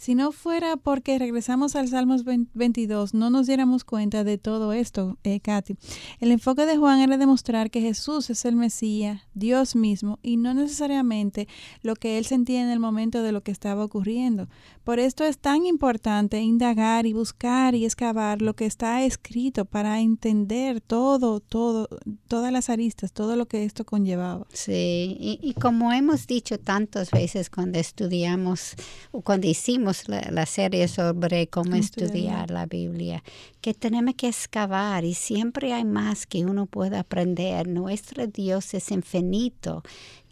[0.00, 5.18] Si no fuera porque regresamos al Salmos 22, no nos diéramos cuenta de todo esto,
[5.24, 5.76] eh, Katy.
[6.20, 10.54] El enfoque de Juan era demostrar que Jesús es el Mesías, Dios mismo, y no
[10.54, 11.48] necesariamente
[11.82, 14.48] lo que él sentía en el momento de lo que estaba ocurriendo.
[14.84, 20.00] Por esto es tan importante indagar y buscar y excavar lo que está escrito para
[20.00, 21.90] entender todo, todo,
[22.26, 24.46] todas las aristas, todo lo que esto conllevaba.
[24.50, 28.76] Sí, y, y como hemos dicho tantas veces cuando estudiamos
[29.12, 33.22] o cuando hicimos la, serie sobre cómo estudiar la Biblia,
[33.60, 37.68] que tenemos que excavar y siempre hay más que uno puede aprender.
[37.68, 39.82] Nuestro Dios es infinito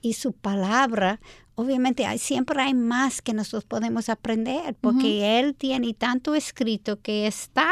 [0.01, 1.21] y su palabra,
[1.55, 7.27] obviamente hay, siempre hay más que nosotros podemos aprender, porque Él tiene tanto escrito que
[7.27, 7.71] está,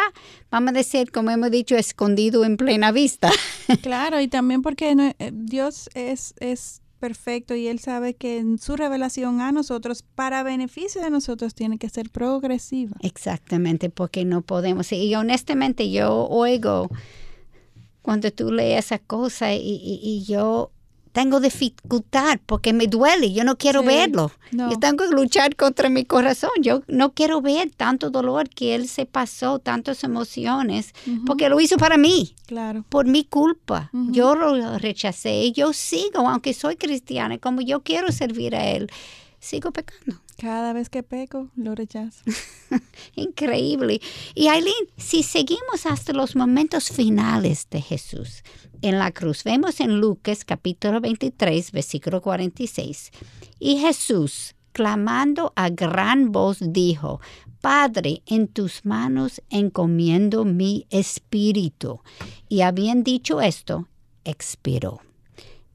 [0.50, 3.30] vamos a decir, como hemos dicho, escondido en plena vista.
[3.82, 8.76] Claro, y también porque eh, Dios es, es perfecto y Él sabe que en su
[8.76, 12.96] revelación a nosotros, para beneficio de nosotros, tiene que ser progresiva.
[13.00, 14.90] Exactamente, porque no podemos.
[14.92, 16.88] Y honestamente yo oigo
[18.02, 20.70] cuando tú lees esa cosa y, y, yo
[21.16, 24.30] tengo dificultad porque me duele, yo no quiero Sí, verlo.
[24.52, 24.70] no.
[24.70, 26.50] Yo tengo que luchar contra mi corazón.
[26.60, 30.92] Yo no quiero ver tanto dolor que él se pasó, tantas emociones,
[31.24, 32.84] porque lo hizo para mí, Claro.
[32.90, 33.90] por mi culpa.
[34.10, 38.90] Yo lo rechacé y yo sigo, aunque soy cristiana, como yo quiero servir a él,
[39.46, 40.20] sigo pecando.
[40.36, 42.22] Cada vez que peco, lo rechazo.
[43.14, 44.00] Increíble.
[44.34, 48.42] Y Aileen, si seguimos hasta los momentos finales de Jesús
[48.82, 53.10] en la cruz, vemos en Lucas capítulo 23, versículo 46,
[53.58, 57.20] y Jesús, clamando a gran voz, dijo,
[57.62, 62.00] Padre, en tus manos encomiendo mi espíritu.
[62.48, 63.88] Y habiendo dicho esto,
[64.24, 65.00] expiró.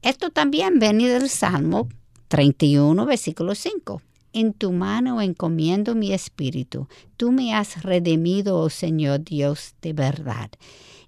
[0.02, 1.88] Esto también viene del Salmo
[2.32, 4.00] 31, versículo 5.
[4.32, 6.88] En tu mano encomiendo mi espíritu.
[7.18, 10.50] Tú me has redimido, oh Señor Dios, de verdad.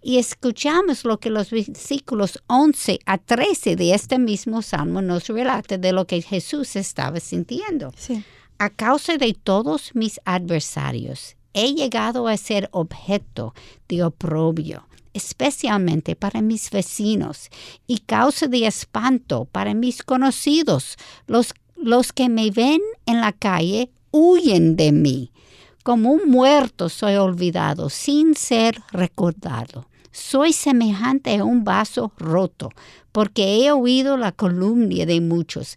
[0.03, 5.79] Y escuchamos lo que los versículos 11 a 13 de este mismo salmo nos relata
[5.79, 7.91] de lo que Jesús estaba sintiendo.
[7.97, 8.23] Sí.
[8.59, 13.55] A causa de todos mis adversarios, he llegado a ser objeto
[13.89, 17.49] de oprobio, especialmente para mis vecinos,
[17.87, 20.97] y causa de espanto para mis conocidos.
[21.27, 25.31] Los, los que me ven en la calle huyen de mí.
[25.83, 29.87] Como un muerto soy olvidado, sin ser recordado.
[30.13, 32.71] Soy semejante a un vaso roto,
[33.13, 35.77] porque he oído la calumnia de muchos.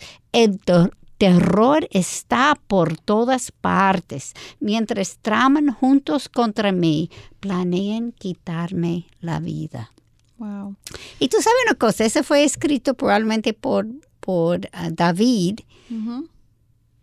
[1.17, 4.33] Terror está por todas partes.
[4.59, 9.91] Mientras traman juntos contra mí, planean quitarme la vida.
[10.37, 10.75] Wow.
[11.19, 13.87] Y tú sabes una cosa, ese fue escrito probablemente por,
[14.19, 15.59] por ah, David.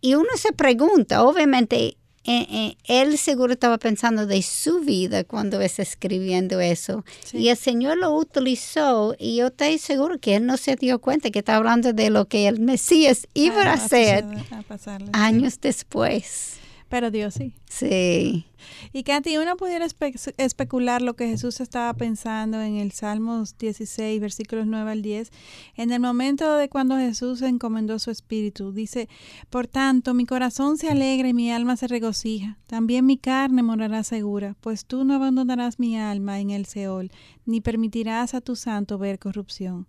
[0.01, 6.59] Y uno se pregunta, obviamente, él seguro estaba pensando de su vida cuando está escribiendo
[6.59, 7.05] eso.
[7.23, 7.37] Sí.
[7.37, 11.29] Y el Señor lo utilizó y yo estoy seguro que él no se dio cuenta
[11.29, 15.11] que está hablando de lo que el Mesías iba a hacer pasar- a pasarle, sí.
[15.13, 16.57] años después.
[16.87, 17.53] Pero Dios sí.
[17.67, 18.45] Sí.
[18.93, 24.21] Y Katy, uno pudiera espe- especular lo que Jesús estaba pensando en el Salmos 16,
[24.21, 25.31] versículos 9 al 10,
[25.75, 28.71] en el momento de cuando Jesús encomendó su espíritu.
[28.71, 29.09] Dice,
[29.49, 32.57] por tanto, mi corazón se alegra y mi alma se regocija.
[32.67, 37.11] También mi carne morará segura, pues tú no abandonarás mi alma en el Seol,
[37.45, 39.87] ni permitirás a tu santo ver corrupción.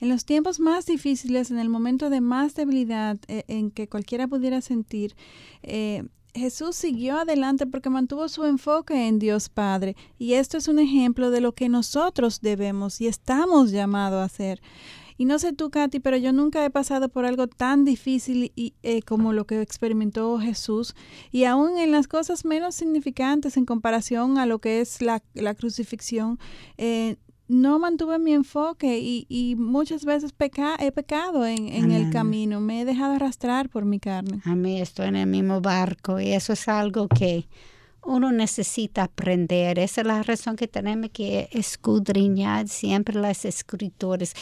[0.00, 4.28] En los tiempos más difíciles, en el momento de más debilidad eh, en que cualquiera
[4.28, 5.16] pudiera sentir,
[5.62, 6.04] eh,
[6.36, 9.96] Jesús siguió adelante porque mantuvo su enfoque en Dios Padre.
[10.18, 14.60] Y esto es un ejemplo de lo que nosotros debemos y estamos llamados a hacer.
[15.18, 19.02] Y no sé tú, Katy, pero yo nunca he pasado por algo tan difícil eh,
[19.02, 20.94] como lo que experimentó Jesús.
[21.32, 25.54] Y aún en las cosas menos significantes en comparación a lo que es la, la
[25.54, 26.38] crucifixión,
[26.76, 27.16] eh,
[27.48, 32.60] no mantuve mi enfoque y, y muchas veces peca, he pecado en, en el camino.
[32.60, 34.40] Me he dejado arrastrar por mi carne.
[34.44, 37.46] A mí estoy en el mismo barco y eso es algo que
[38.06, 39.78] uno necesita aprender.
[39.78, 44.34] Esa es la razón que tenemos que escudriñar siempre las escrituras.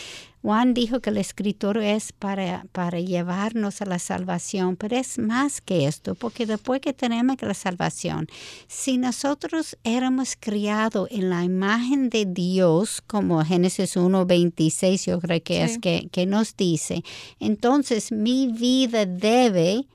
[0.43, 5.63] Juan dijo que la escritura es para, para llevarnos a la salvación, pero es más
[5.63, 8.29] que esto, porque después que tenemos la salvación,
[8.69, 15.65] si nosotros éramos criados en la imagen de Dios, como Génesis 1.26 yo creo que
[15.65, 17.03] es que, que nos dice,
[17.41, 19.87] entonces mi vida debe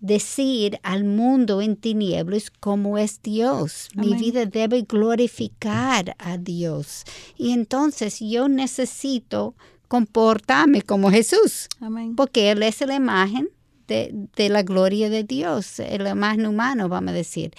[0.00, 3.88] decir al mundo en tinieblas cómo es Dios.
[3.94, 7.04] Mi vida debe glorificar a Dios.
[7.36, 9.54] Y entonces yo necesito
[9.88, 12.14] comportarme como Jesús, Amén.
[12.16, 13.50] porque Él es la imagen
[13.88, 17.52] de, de la gloria de Dios, la imagen humana, vamos a decir.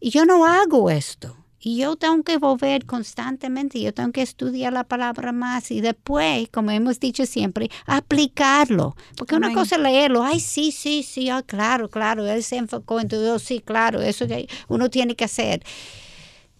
[0.00, 1.36] Y yo no hago esto.
[1.58, 6.48] Y yo tengo que volver constantemente, yo tengo que estudiar la palabra más y después,
[6.52, 8.94] como hemos dicho siempre, aplicarlo.
[9.16, 9.58] Porque una Amén.
[9.58, 13.38] cosa es leerlo, ay, sí, sí, sí, ah, claro, claro, él se enfocó en todo,
[13.38, 15.62] sí, claro, eso que uno tiene que hacer.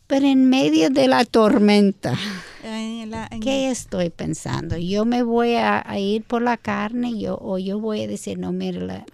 [0.06, 2.16] Pero en medio de la tormenta,
[2.64, 4.76] En la- en- ¿qué estoy pensando?
[4.76, 8.38] Yo me voy a, a ir por la carne yo, o yo voy a decir,
[8.38, 9.04] no, mire, la,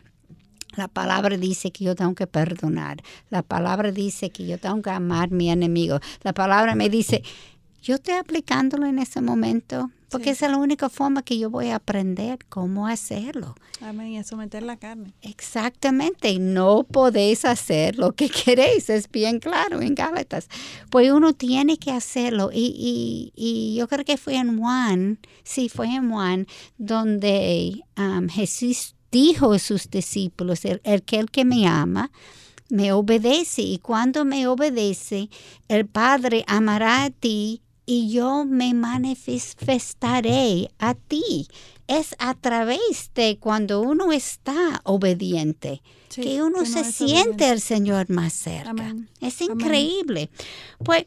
[0.77, 3.03] la palabra dice que yo tengo que perdonar.
[3.31, 6.01] La palabra dice que yo tengo que amar a mi enemigo.
[6.23, 7.23] La palabra me dice,
[7.83, 10.31] yo estoy aplicándolo en ese momento, porque Sí.
[10.31, 13.55] esa es la única forma que yo voy a aprender cómo hacerlo.
[13.81, 14.09] Amén.
[14.09, 15.13] Y a someter la carne.
[15.23, 20.49] Exactamente, no podéis hacer lo que queréis, es bien claro en Gálatas.
[20.91, 25.69] Pues uno tiene que hacerlo y, y, y yo creo que fue en Juan, sí,
[25.69, 26.47] fue en Juan,
[26.79, 32.11] donde um, Jesús dijo a sus discípulos, el, el que el que me ama,
[32.69, 35.29] me obedece y cuando me obedece,
[35.69, 41.47] el Padre amará a ti y yo me manifestaré a ti.
[41.87, 48.33] Es a través de cuando uno está obediente que uno se siente al Señor más
[48.33, 48.95] cerca.
[49.21, 50.31] Es increíble.
[50.85, 51.05] Pues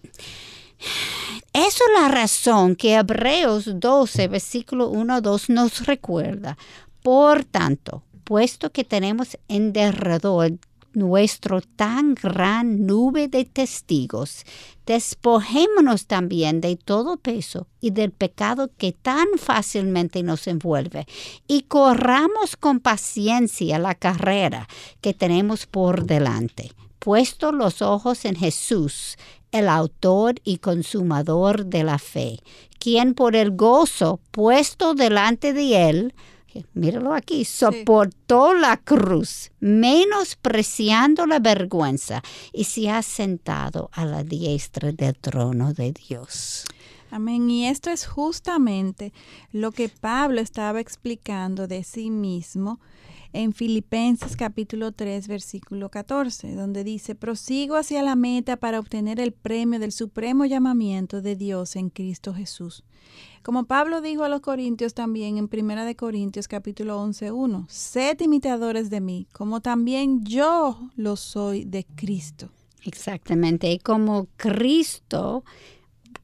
[1.54, 6.58] eso es la razón que Hebreos 12, versículo 1 2 nos recuerda.
[7.02, 10.52] Por tanto, puesto que tenemos en derredor
[10.96, 14.44] nuestro tan gran nube de testigos,
[14.86, 21.06] despojémonos también de todo peso y del pecado que tan fácilmente nos envuelve.
[21.48, 24.68] Y corramos con paciencia la carrera
[25.02, 29.18] que tenemos por delante, puesto los ojos en Jesús,
[29.52, 32.40] el autor y consumador de la fe,
[32.80, 36.14] quien por el gozo puesto delante de él,
[36.74, 42.22] míralo aquí, soportó la cruz, menospreciando la vergüenza,
[42.54, 46.66] y se ha sentado a la diestra del trono de Dios.
[47.12, 47.50] Amén.
[47.50, 49.14] Y esto es justamente
[49.52, 52.80] lo que Pablo estaba explicando de sí mismo
[53.36, 59.34] en Filipenses capítulo 3 versículo 14, donde dice, prosigo hacia la meta para obtener el
[59.34, 62.84] premio del supremo llamamiento de Dios en Cristo Jesús.
[63.46, 68.20] Como Pablo dijo a los Corintios también en Primera de Corintios capítulo 11, 1, sed
[68.22, 72.50] imitadores de mí, como también yo lo soy de Cristo.
[72.86, 75.44] Exactamente, y como Cristo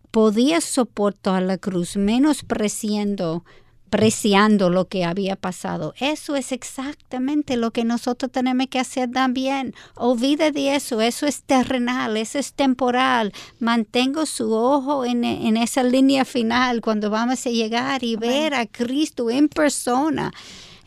[0.09, 3.45] podía soportar la cruz menospreciando
[3.91, 5.93] apreciando lo que había pasado.
[5.99, 9.75] Eso es exactamente lo que nosotros tenemos que hacer también.
[9.95, 13.33] Olvide de eso, eso es terrenal, eso es temporal.
[13.59, 15.25] Mantengo su ojo en,
[15.57, 20.31] esa línea final cuando vamos a llegar y ver a Cristo en persona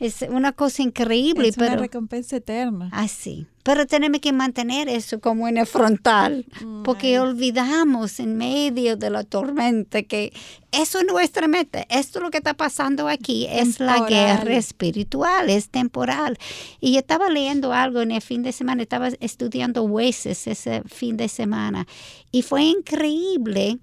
[0.01, 1.49] es una cosa increíble.
[1.49, 2.89] Es una recompensa eterna.
[2.93, 3.47] Así.
[3.63, 9.09] Pero tenemos que mantener eso como en el frontal, mm, porque olvidamos en medio de
[9.09, 10.35] la tormenta que
[10.71, 11.87] eso es nuestra meta.
[11.89, 16.39] Esto es lo que está pasando aquí, es la guerra espiritual, es temporal.
[16.79, 21.17] Y yo estaba leyendo algo en el fin de semana, estaba estudiando Hueses ese fin
[21.17, 21.87] de semana,
[22.31, 23.79] y fue increíble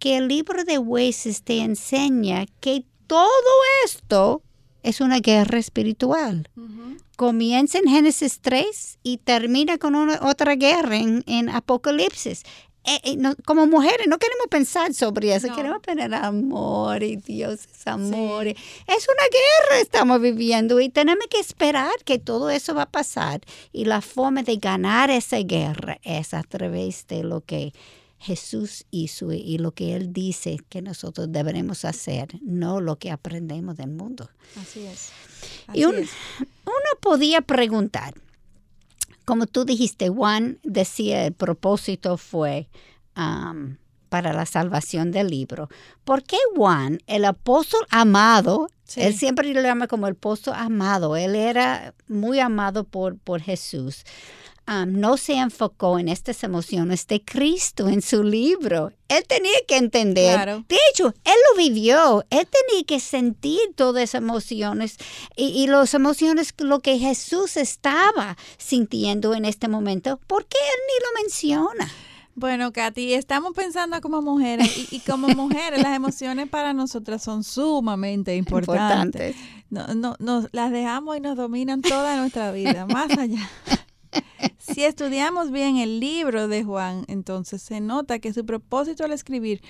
[0.00, 3.28] que el libro de Hueses te enseña que todo
[3.84, 4.42] esto
[4.86, 6.48] es una guerra espiritual.
[7.16, 12.44] Comienza en Génesis 3 y termina con otra guerra en, Apocalipsis.
[12.84, 17.86] Eh, eh, como mujeres no queremos pensar sobre eso, queremos tener amor y Dios es
[17.88, 18.46] amor.
[18.46, 18.56] Es
[18.86, 23.40] una guerra estamos viviendo y tenemos que esperar que todo eso va a pasar.
[23.72, 27.72] Y la forma de ganar esa guerra es a través de lo que
[28.18, 33.76] Jesús hizo y lo que Él dice que nosotros deberemos hacer, no lo que aprendemos
[33.76, 34.28] del mundo.
[34.60, 35.10] Así es.
[35.72, 36.02] y uno
[37.00, 38.14] podía preguntar,
[39.24, 42.68] como tú dijiste, Juan decía el propósito fue
[43.16, 43.76] um,
[44.08, 45.68] para la salvación del libro.
[46.04, 51.34] ¿Por qué Juan, el apóstol amado, él siempre lo llama como el apóstol amado, él
[51.34, 54.04] era muy amado por, por Jesús?
[54.86, 58.92] No se enfocó en estas emociones de Cristo en su libro.
[59.08, 60.64] Él tenía que entender.
[60.68, 62.24] De hecho, él lo vivió.
[62.30, 64.96] Él tenía que sentir todas esas emociones
[65.36, 70.18] y, y las emociones, lo que Jesús estaba sintiendo en este momento.
[70.26, 71.92] ¿Por qué él ni lo menciona?
[72.36, 78.36] Bueno, Katy, estamos pensando como mujeres y, como mujeres las emociones para nosotras son sumamente
[78.36, 79.36] importantes.
[79.70, 83.48] No, no, nos las dejamos y nos dominan toda nuestra vida, más allá.
[84.58, 89.62] Si estudiamos bien el libro de Juan, entonces se nota que su propósito al escribir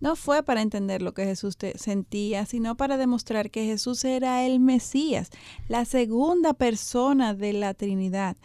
[0.00, 4.60] no fue para entender lo que Jesús sentía, sino para demostrar que Jesús era el
[4.60, 5.30] Mesías,
[5.68, 8.36] la segunda persona de la Trinidad.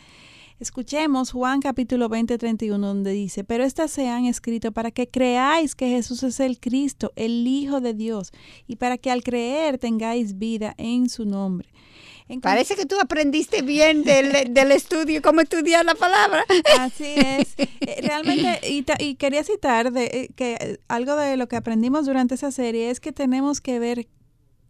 [0.60, 5.74] Escuchemos Juan capítulo 20, 31, donde dice, pero estas se han escrito para que creáis
[5.74, 8.32] que Jesús es el Cristo, el Hijo de Dios,
[8.68, 11.70] y para que al creer tengáis vida en su nombre.
[12.42, 16.46] Parece que tú aprendiste bien del, del, estudio, cómo estudiar la palabra.
[16.80, 17.56] Así es.
[17.58, 22.52] Eh, realmente, y, quería citar de, eh, que algo de lo que aprendimos durante esa
[22.52, 24.08] serie es que tenemos que ver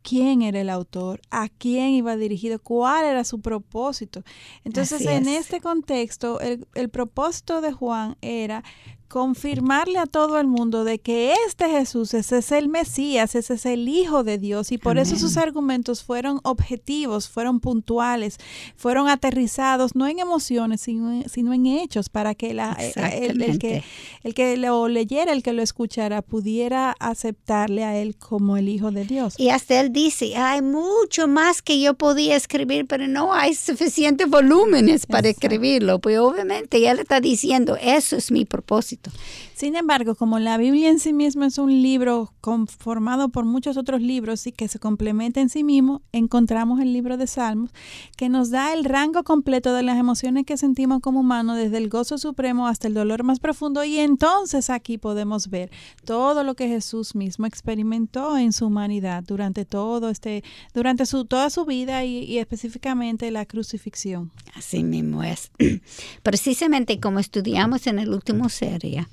[0.02, 4.24] quién era el autor, a quién iba dirigido, cuál era su propósito.
[4.64, 8.64] Entonces, en este contexto, el, el propósito de Juan era
[9.10, 13.66] confirmarle a todo el mundo de que este Jesús, ese es el Mesías, ese es
[13.66, 18.38] el Hijo de Dios y por eso sus argumentos fueron objetivos, fueron puntuales,
[18.78, 22.94] fueron aterrizados, no en emociones, sino, sino en hechos, para que la, eh,
[23.32, 23.84] el, que,
[24.24, 28.92] el que lo leyera, el que lo escuchara, pudiera aceptarle a él como el Hijo
[28.92, 29.34] de Dios.
[29.40, 34.30] Y hasta él dice, hay mucho más que yo podía escribir, pero no hay suficientes
[34.30, 39.12] volúmenes para escribirlo, pues obviamente él está diciendo, eso es mi propósito éxito.
[39.60, 44.02] Sin embargo, como la Biblia en sí misma es un libro conformado por muchos otros
[44.02, 47.70] libros y que se complementa en sí mismo, encontramos el libro de Salmos
[48.16, 51.90] que nos da el rango completo de las emociones que sentimos como humanos, desde el
[51.90, 53.84] gozo supremo hasta el dolor más profundo.
[53.84, 55.72] Y entonces aquí podemos ver
[56.06, 60.42] todo lo que Jesús mismo experimentó en su humanidad durante todo este,
[60.74, 64.32] durante su, toda su vida y, específicamente la crucifixión.
[64.56, 65.52] Así mismo es.
[66.24, 69.06] Precisamente como estudiamos en el último serie,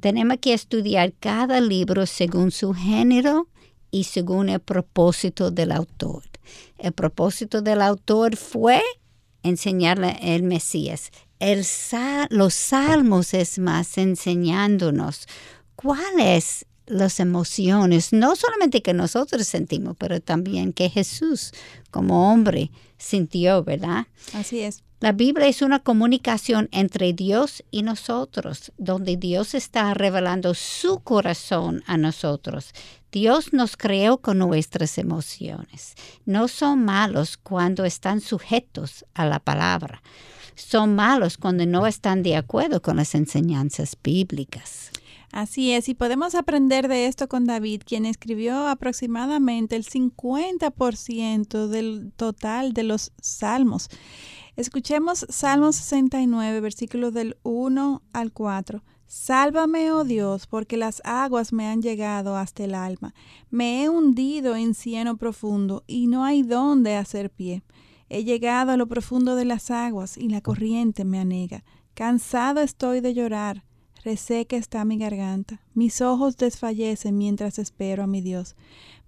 [0.00, 3.48] tenemos que estudiar cada libro según su género
[3.90, 6.22] y según el propósito del autor.
[6.78, 8.82] El propósito del autor fue
[9.42, 11.10] enseñarle el Mesías.
[11.38, 11.64] El
[12.30, 15.26] los salmos es más enseñándonos
[15.74, 21.52] cuáles las emociones, no solamente que nosotros sentimos, pero también que Jesús
[21.90, 24.06] como hombre sintió, ¿verdad?
[24.34, 24.82] Así es.
[25.00, 31.82] La Biblia es una comunicación entre Dios y nosotros, donde Dios está revelando su corazón
[31.86, 32.74] a nosotros.
[33.10, 35.94] Dios nos creó con nuestras emociones.
[36.26, 40.02] No son malos cuando están sujetos a la palabra.
[40.54, 44.90] Son malos cuando no están de acuerdo con las enseñanzas bíblicas.
[45.32, 52.12] Así es, y podemos aprender de esto con David, quien escribió aproximadamente el 50% del
[52.16, 53.88] total de los salmos.
[54.56, 58.82] Escuchemos Salmo 69, versículos del 1 al 4.
[59.06, 63.14] Sálvame, oh Dios, porque las aguas me han llegado hasta el alma.
[63.50, 67.62] Me he hundido en cieno profundo y no hay dónde hacer pie.
[68.08, 71.64] He llegado a lo profundo de las aguas y la corriente me anega.
[71.94, 73.64] Cansado estoy de llorar
[74.02, 78.56] Reseca está mi garganta, mis ojos desfallecen mientras espero a mi Dios.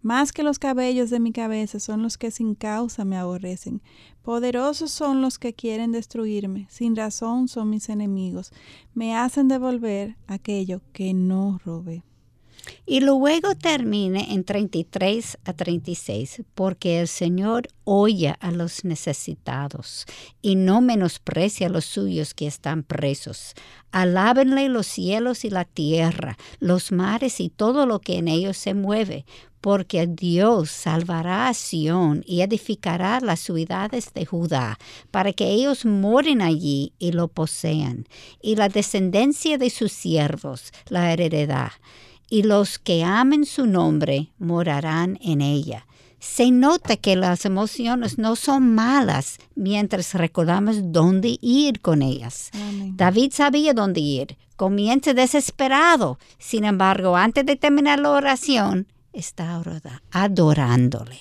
[0.02, 3.80] Más que los cabellos de mi cabeza son los que sin causa me aborrecen.
[4.22, 8.52] Poderosos son los que quieren destruirme, sin razón son mis enemigos.
[8.94, 12.02] Me hacen devolver aquello que no robé.
[12.86, 20.04] Y luego termine en 33 a 36, porque el Señor oye a los necesitados
[20.40, 23.54] y no menosprecia a los suyos que están presos.
[23.92, 28.74] Alábenle los cielos y la tierra, los mares y todo lo que en ellos se
[28.74, 29.26] mueve,
[29.60, 34.78] porque Dios salvará a Sión y edificará las ciudades de Judá,
[35.10, 38.06] para que ellos moren allí y lo posean,
[38.40, 41.72] y la descendencia de sus siervos la heredará
[42.32, 45.86] y los que amen su nombre morarán en ella.
[46.18, 52.50] Se nota que las emociones no son malas mientras recordamos dónde ir con ellas.
[52.94, 54.38] David sabía dónde ir.
[54.56, 56.18] Comienza desesperado.
[56.38, 59.60] Sin embargo, antes de terminar la oración, está
[60.10, 61.20] adorándole.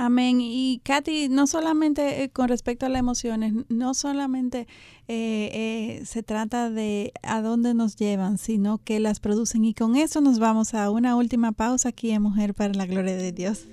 [0.00, 0.38] Amén.
[0.40, 4.68] Y Katy, no solamente eh, con respecto a las emociones, no solamente
[5.08, 9.64] eh, eh, se trata de a dónde nos llevan, sino que las producen.
[9.64, 13.16] Y con eso nos vamos a una última pausa aquí en Mujer para la Gloria
[13.16, 13.66] de Dios.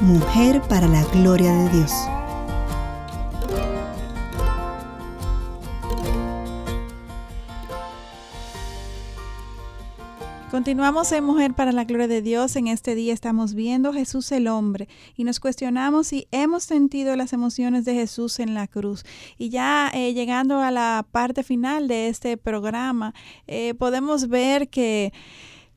[0.00, 1.92] Mujer para la Gloria de Dios.
[10.50, 12.56] Continuamos en Mujer para la Gloria de Dios.
[12.56, 17.32] En este día estamos viendo Jesús el hombre y nos cuestionamos si hemos sentido las
[17.32, 19.04] emociones de Jesús en la cruz.
[19.38, 23.14] Y ya eh, llegando a la parte final de este programa,
[23.46, 25.12] eh, podemos ver que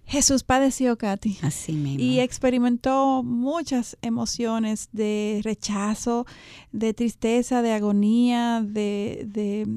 [0.05, 1.39] Jesús padeció, Katy.
[1.41, 1.99] Así mismo.
[1.99, 6.25] Y experimentó muchas emociones de rechazo,
[6.71, 9.67] de tristeza, de agonía, de, de,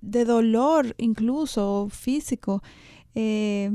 [0.00, 2.62] de dolor incluso físico.
[3.14, 3.70] Eh,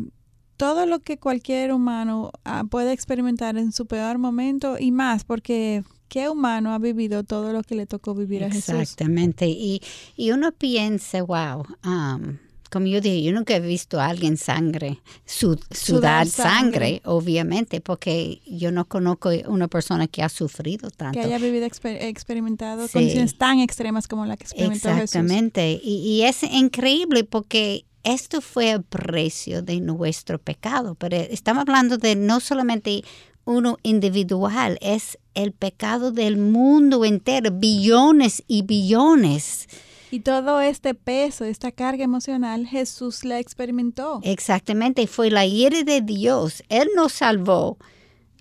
[0.58, 5.84] todo lo que cualquier humano ah, puede experimentar en su peor momento y más, porque
[6.10, 8.76] ¿qué humano ha vivido todo lo que le tocó vivir a Jesús?
[8.76, 9.48] Exactamente.
[9.48, 9.82] Y,
[10.18, 12.38] y uno piensa, wow, um,
[12.70, 18.72] como yo dije, yo nunca he visto a alguien sangre, sudar, sangre, obviamente, porque yo
[18.72, 21.20] no conozco una persona que ha sufrido tanto.
[21.20, 25.80] Que haya vivido, experimentado condiciones tan extremas como la que experimentó Exactamente.
[25.84, 31.98] Y, y es increíble porque esto fue el precio de nuestro pecado, pero estamos hablando
[31.98, 33.04] de no solamente
[33.46, 39.68] uno individual, es el pecado del mundo entero, billones y billones.
[40.12, 44.20] Y todo este peso, esta carga emocional, Jesús la experimentó.
[44.24, 46.64] Exactamente, fue la ira de Dios.
[46.70, 47.78] Él nos salvó,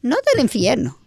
[0.03, 0.99] no del infierno,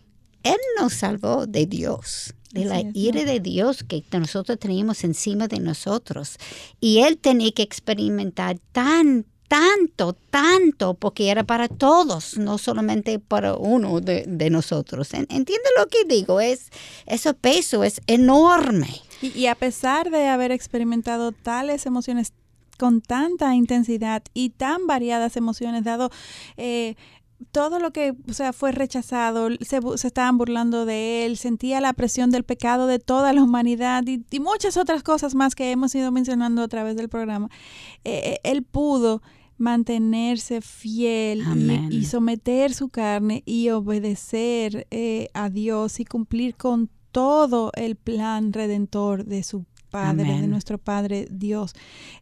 [0.43, 5.59] Él nos salvó de Dios de la ira de Dios que nosotros teníamos encima de
[5.59, 6.37] nosotros.
[6.79, 13.55] Y él tenía que experimentar tan, tanto, tanto, porque era para todos, no solamente para
[13.55, 15.13] uno de, nosotros.
[15.13, 16.39] ¿Entiende lo que digo?
[16.41, 16.69] Es,
[17.05, 19.01] ese peso es enorme.
[19.21, 22.33] Y, a pesar de haber experimentado tales emociones
[22.77, 26.09] con tanta intensidad y tan variadas emociones, dado
[26.57, 26.95] eh,
[27.51, 31.93] todo lo que, o sea, fue rechazado, se, se, estaban burlando de él, sentía la
[31.93, 36.11] presión del pecado de toda la humanidad y, muchas otras cosas más que hemos ido
[36.11, 37.49] mencionando a través del programa.
[38.03, 39.21] Eh, eh, él pudo
[39.57, 41.43] mantenerse fiel
[41.91, 48.53] y, someter su carne y obedecer eh, a Dios y cumplir con todo el plan
[48.53, 51.73] redentor de su Padre, de nuestro Padre Dios.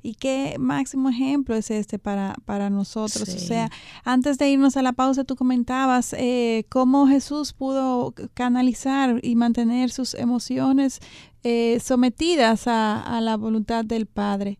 [0.01, 3.29] Y qué máximo ejemplo es este para, para nosotros.
[3.29, 3.69] O sea,
[4.03, 9.91] antes de irnos a la pausa, tú comentabas eh, cómo Jesús pudo canalizar y mantener
[9.91, 10.99] sus emociones
[11.43, 14.57] eh, sometidas a, a la voluntad del Padre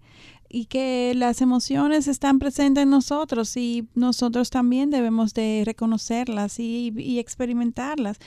[0.50, 7.20] y que las emociones están presentes en nosotros y nosotros también debemos de reconocerlas y,
[7.20, 8.18] experimentarlas,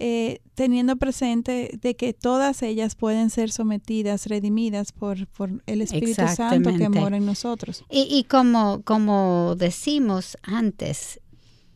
[0.00, 6.26] eh, teniendo presente de que todas ellas pueden ser sometidas, redimidas por, por el Espíritu
[6.34, 7.84] Santo que mora en nosotros.
[7.88, 11.20] Y, y como, como decimos antes,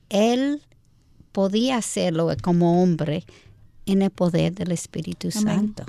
[0.08, 0.62] Él
[1.30, 3.24] podía hacerlo como hombre
[3.86, 5.84] en el poder del Espíritu Santo.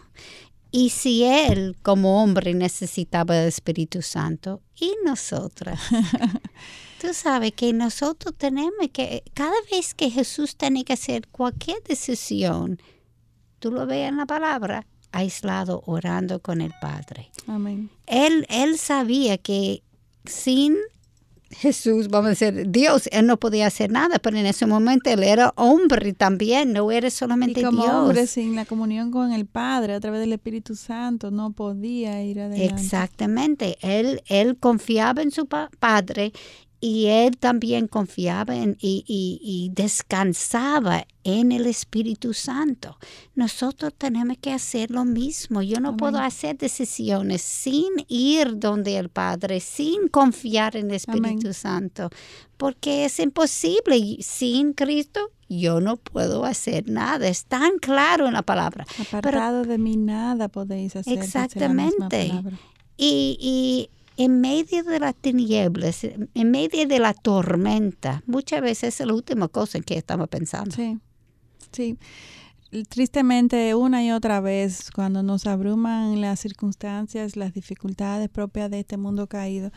[0.75, 5.79] Y si Él como hombre necesitaba el Espíritu Santo, y nosotras,
[6.99, 12.81] tú sabes que nosotros tenemos que, cada vez que Jesús tiene que hacer cualquier decisión,
[13.59, 17.29] tú lo ves en la palabra, aislado, orando con el Padre.
[17.45, 17.91] Amén.
[18.07, 19.83] Él, él sabía que
[20.25, 20.75] sin
[21.53, 25.23] Jesús, vamos a decir, Dios, él no podía hacer nada, pero en ese momento él
[25.23, 27.93] era hombre también, no era solamente y como Dios.
[27.93, 32.39] hombre sin la comunión con el Padre a través del Espíritu Santo no podía ir
[32.39, 32.65] adelante.
[32.65, 36.33] Exactamente, él, él confiaba en su Padre
[36.85, 42.97] y él también confiaba en, y, y, descansaba en el Espíritu Santo.
[43.35, 45.61] Nosotros tenemos que hacer lo mismo.
[45.61, 51.53] Yo no puedo hacer decisiones sin ir donde el Padre, sin confiar en el Espíritu
[51.53, 52.09] Santo,
[52.57, 54.17] porque es imposible.
[54.19, 57.29] Sin Cristo yo no puedo hacer nada.
[57.29, 58.85] Es tan claro en la palabra.
[58.99, 61.17] Apartado de mí nada podéis hacer.
[61.17, 62.29] Exactamente.
[62.97, 69.07] Y, y en medio de las tinieblas, en medio de la tormenta, muchas veces es
[69.07, 70.75] la última cosa en que estamos pensando.
[70.75, 70.99] Sí,
[71.71, 71.97] sí.
[72.89, 78.97] Tristemente, una y otra vez, cuando nos abruman las circunstancias, las dificultades propias de este
[78.97, 79.71] mundo caído,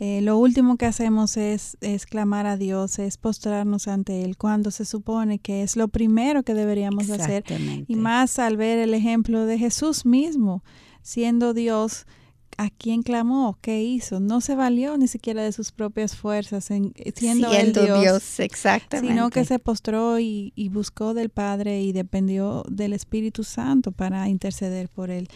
[0.00, 4.72] eh, lo último que hacemos es, es, clamar a Dios, es postrarnos ante Él, cuando
[4.72, 7.44] se supone que es lo primero que deberíamos hacer.
[7.86, 10.64] Y más al ver el ejemplo de Jesús mismo,
[11.02, 12.06] siendo Dios,
[12.60, 13.56] ¿a quién clamó?
[13.62, 14.20] ¿Qué hizo?
[14.20, 19.14] No se valió ni siquiera de sus propias fuerzas, en, siendo, Dios, exactamente.
[19.14, 24.90] Sino que se postró y, buscó del Padre y dependió del Espíritu Santo para interceder
[24.90, 25.28] por él.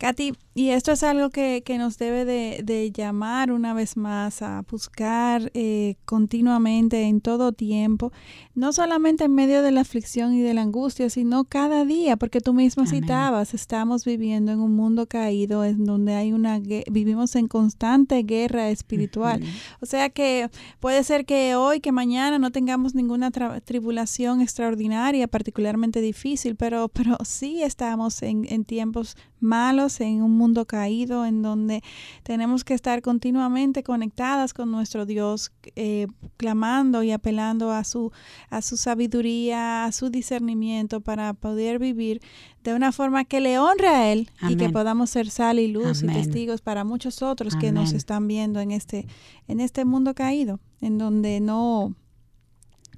[0.00, 5.50] Katy, y esto es algo que, nos debe de, llamar una vez más a buscar
[5.52, 8.10] eh, continuamente, en todo tiempo,
[8.54, 12.40] no solamente en medio de la aflicción y de la angustia, sino cada día, porque
[12.40, 17.46] tú mismo citabas, estamos viviendo en un mundo caído, en donde hay una vivimos en
[17.46, 19.42] constante guerra espiritual.
[19.80, 20.48] O sea que
[20.80, 27.18] puede ser que hoy, que mañana no tengamos ninguna tribulación extraordinaria, particularmente difícil, pero, pero
[27.24, 31.82] sí estamos en, en tiempos malos, en un mundo caído, en donde
[32.22, 38.12] tenemos que estar continuamente conectadas con nuestro Dios, eh, clamando y apelando a su,
[38.50, 42.20] a su sabiduría, a su discernimiento para poder vivir
[42.62, 46.02] de una forma que le honre a Él y que podamos ser sal y luz
[46.02, 49.06] y testigos para muchos otros que nos están viendo en este,
[49.48, 51.94] en este mundo caído, en donde no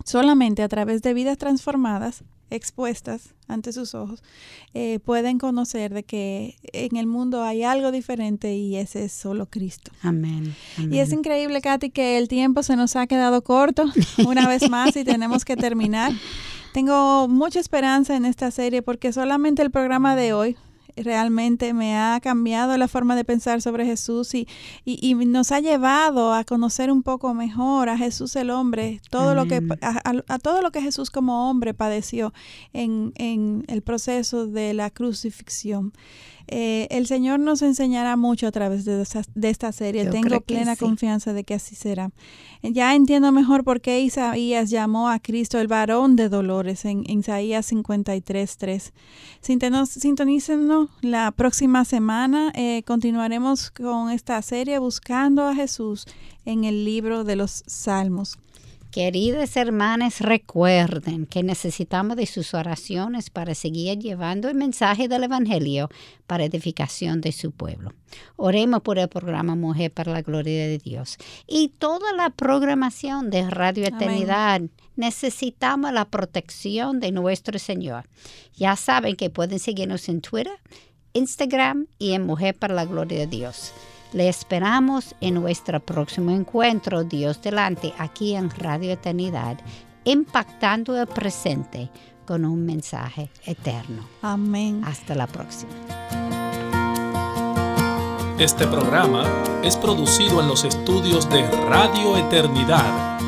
[0.04, 2.24] solamente a través de vidas transformadas
[2.54, 4.22] expuestas ante sus ojos,
[4.74, 9.46] eh, pueden conocer de que en el mundo hay algo diferente y ese es solo
[9.46, 9.92] Cristo.
[10.02, 10.54] Amén.
[10.78, 13.84] Y es increíble, Katy, que el tiempo se nos ha quedado corto
[14.26, 16.12] una vez más y tenemos que terminar.
[16.72, 20.56] Tengo mucha esperanza en esta serie porque solamente el programa de hoy
[20.96, 24.46] realmente me ha cambiado la forma de pensar sobre Jesús y,
[24.84, 29.46] y, nos ha llevado a conocer un poco mejor a Jesús el hombre, todo lo
[29.46, 32.32] que, a, todo lo que Jesús como hombre padeció
[32.72, 35.92] en, en el proceso de la crucifixión.
[36.48, 39.02] Eh, el Señor nos enseñará mucho a través de,
[39.42, 40.06] esta serie.
[40.06, 42.10] Tengo plena confianza de que así será.
[42.62, 47.66] Ya entiendo mejor por qué Isaías llamó a Cristo el varón de dolores en, Isaías
[47.66, 48.92] 53, 3.
[49.40, 52.52] Sintonícenos la próxima semana.
[52.54, 56.06] Eh, continuaremos con esta serie buscando a Jesús
[56.44, 58.41] en el libro de los Salmos.
[58.92, 65.88] Queridas hermanas, recuerden que necesitamos de sus oraciones para seguir llevando el mensaje del Evangelio
[66.26, 67.94] para edificación de su pueblo.
[68.36, 71.16] Oremos por el programa Mujer para la Gloria de Dios
[71.46, 74.60] y toda la programación de Radio Eternidad.
[74.94, 78.10] Necesitamos la protección de nuestro Señor.
[78.56, 80.60] Ya saben que pueden seguirnos en Twitter,
[81.14, 83.72] Instagram y en Mujer para la Gloria de Dios.
[84.12, 89.58] Le esperamos en nuestro próximo encuentro, Dios delante, aquí en Radio Eternidad,
[90.04, 91.90] impactando el presente
[92.26, 94.06] con un mensaje eterno.
[94.20, 94.82] Amén.
[94.84, 95.72] Hasta la próxima.
[98.38, 99.24] Este programa
[99.62, 103.18] es producido en los estudios de Radio Eternidad.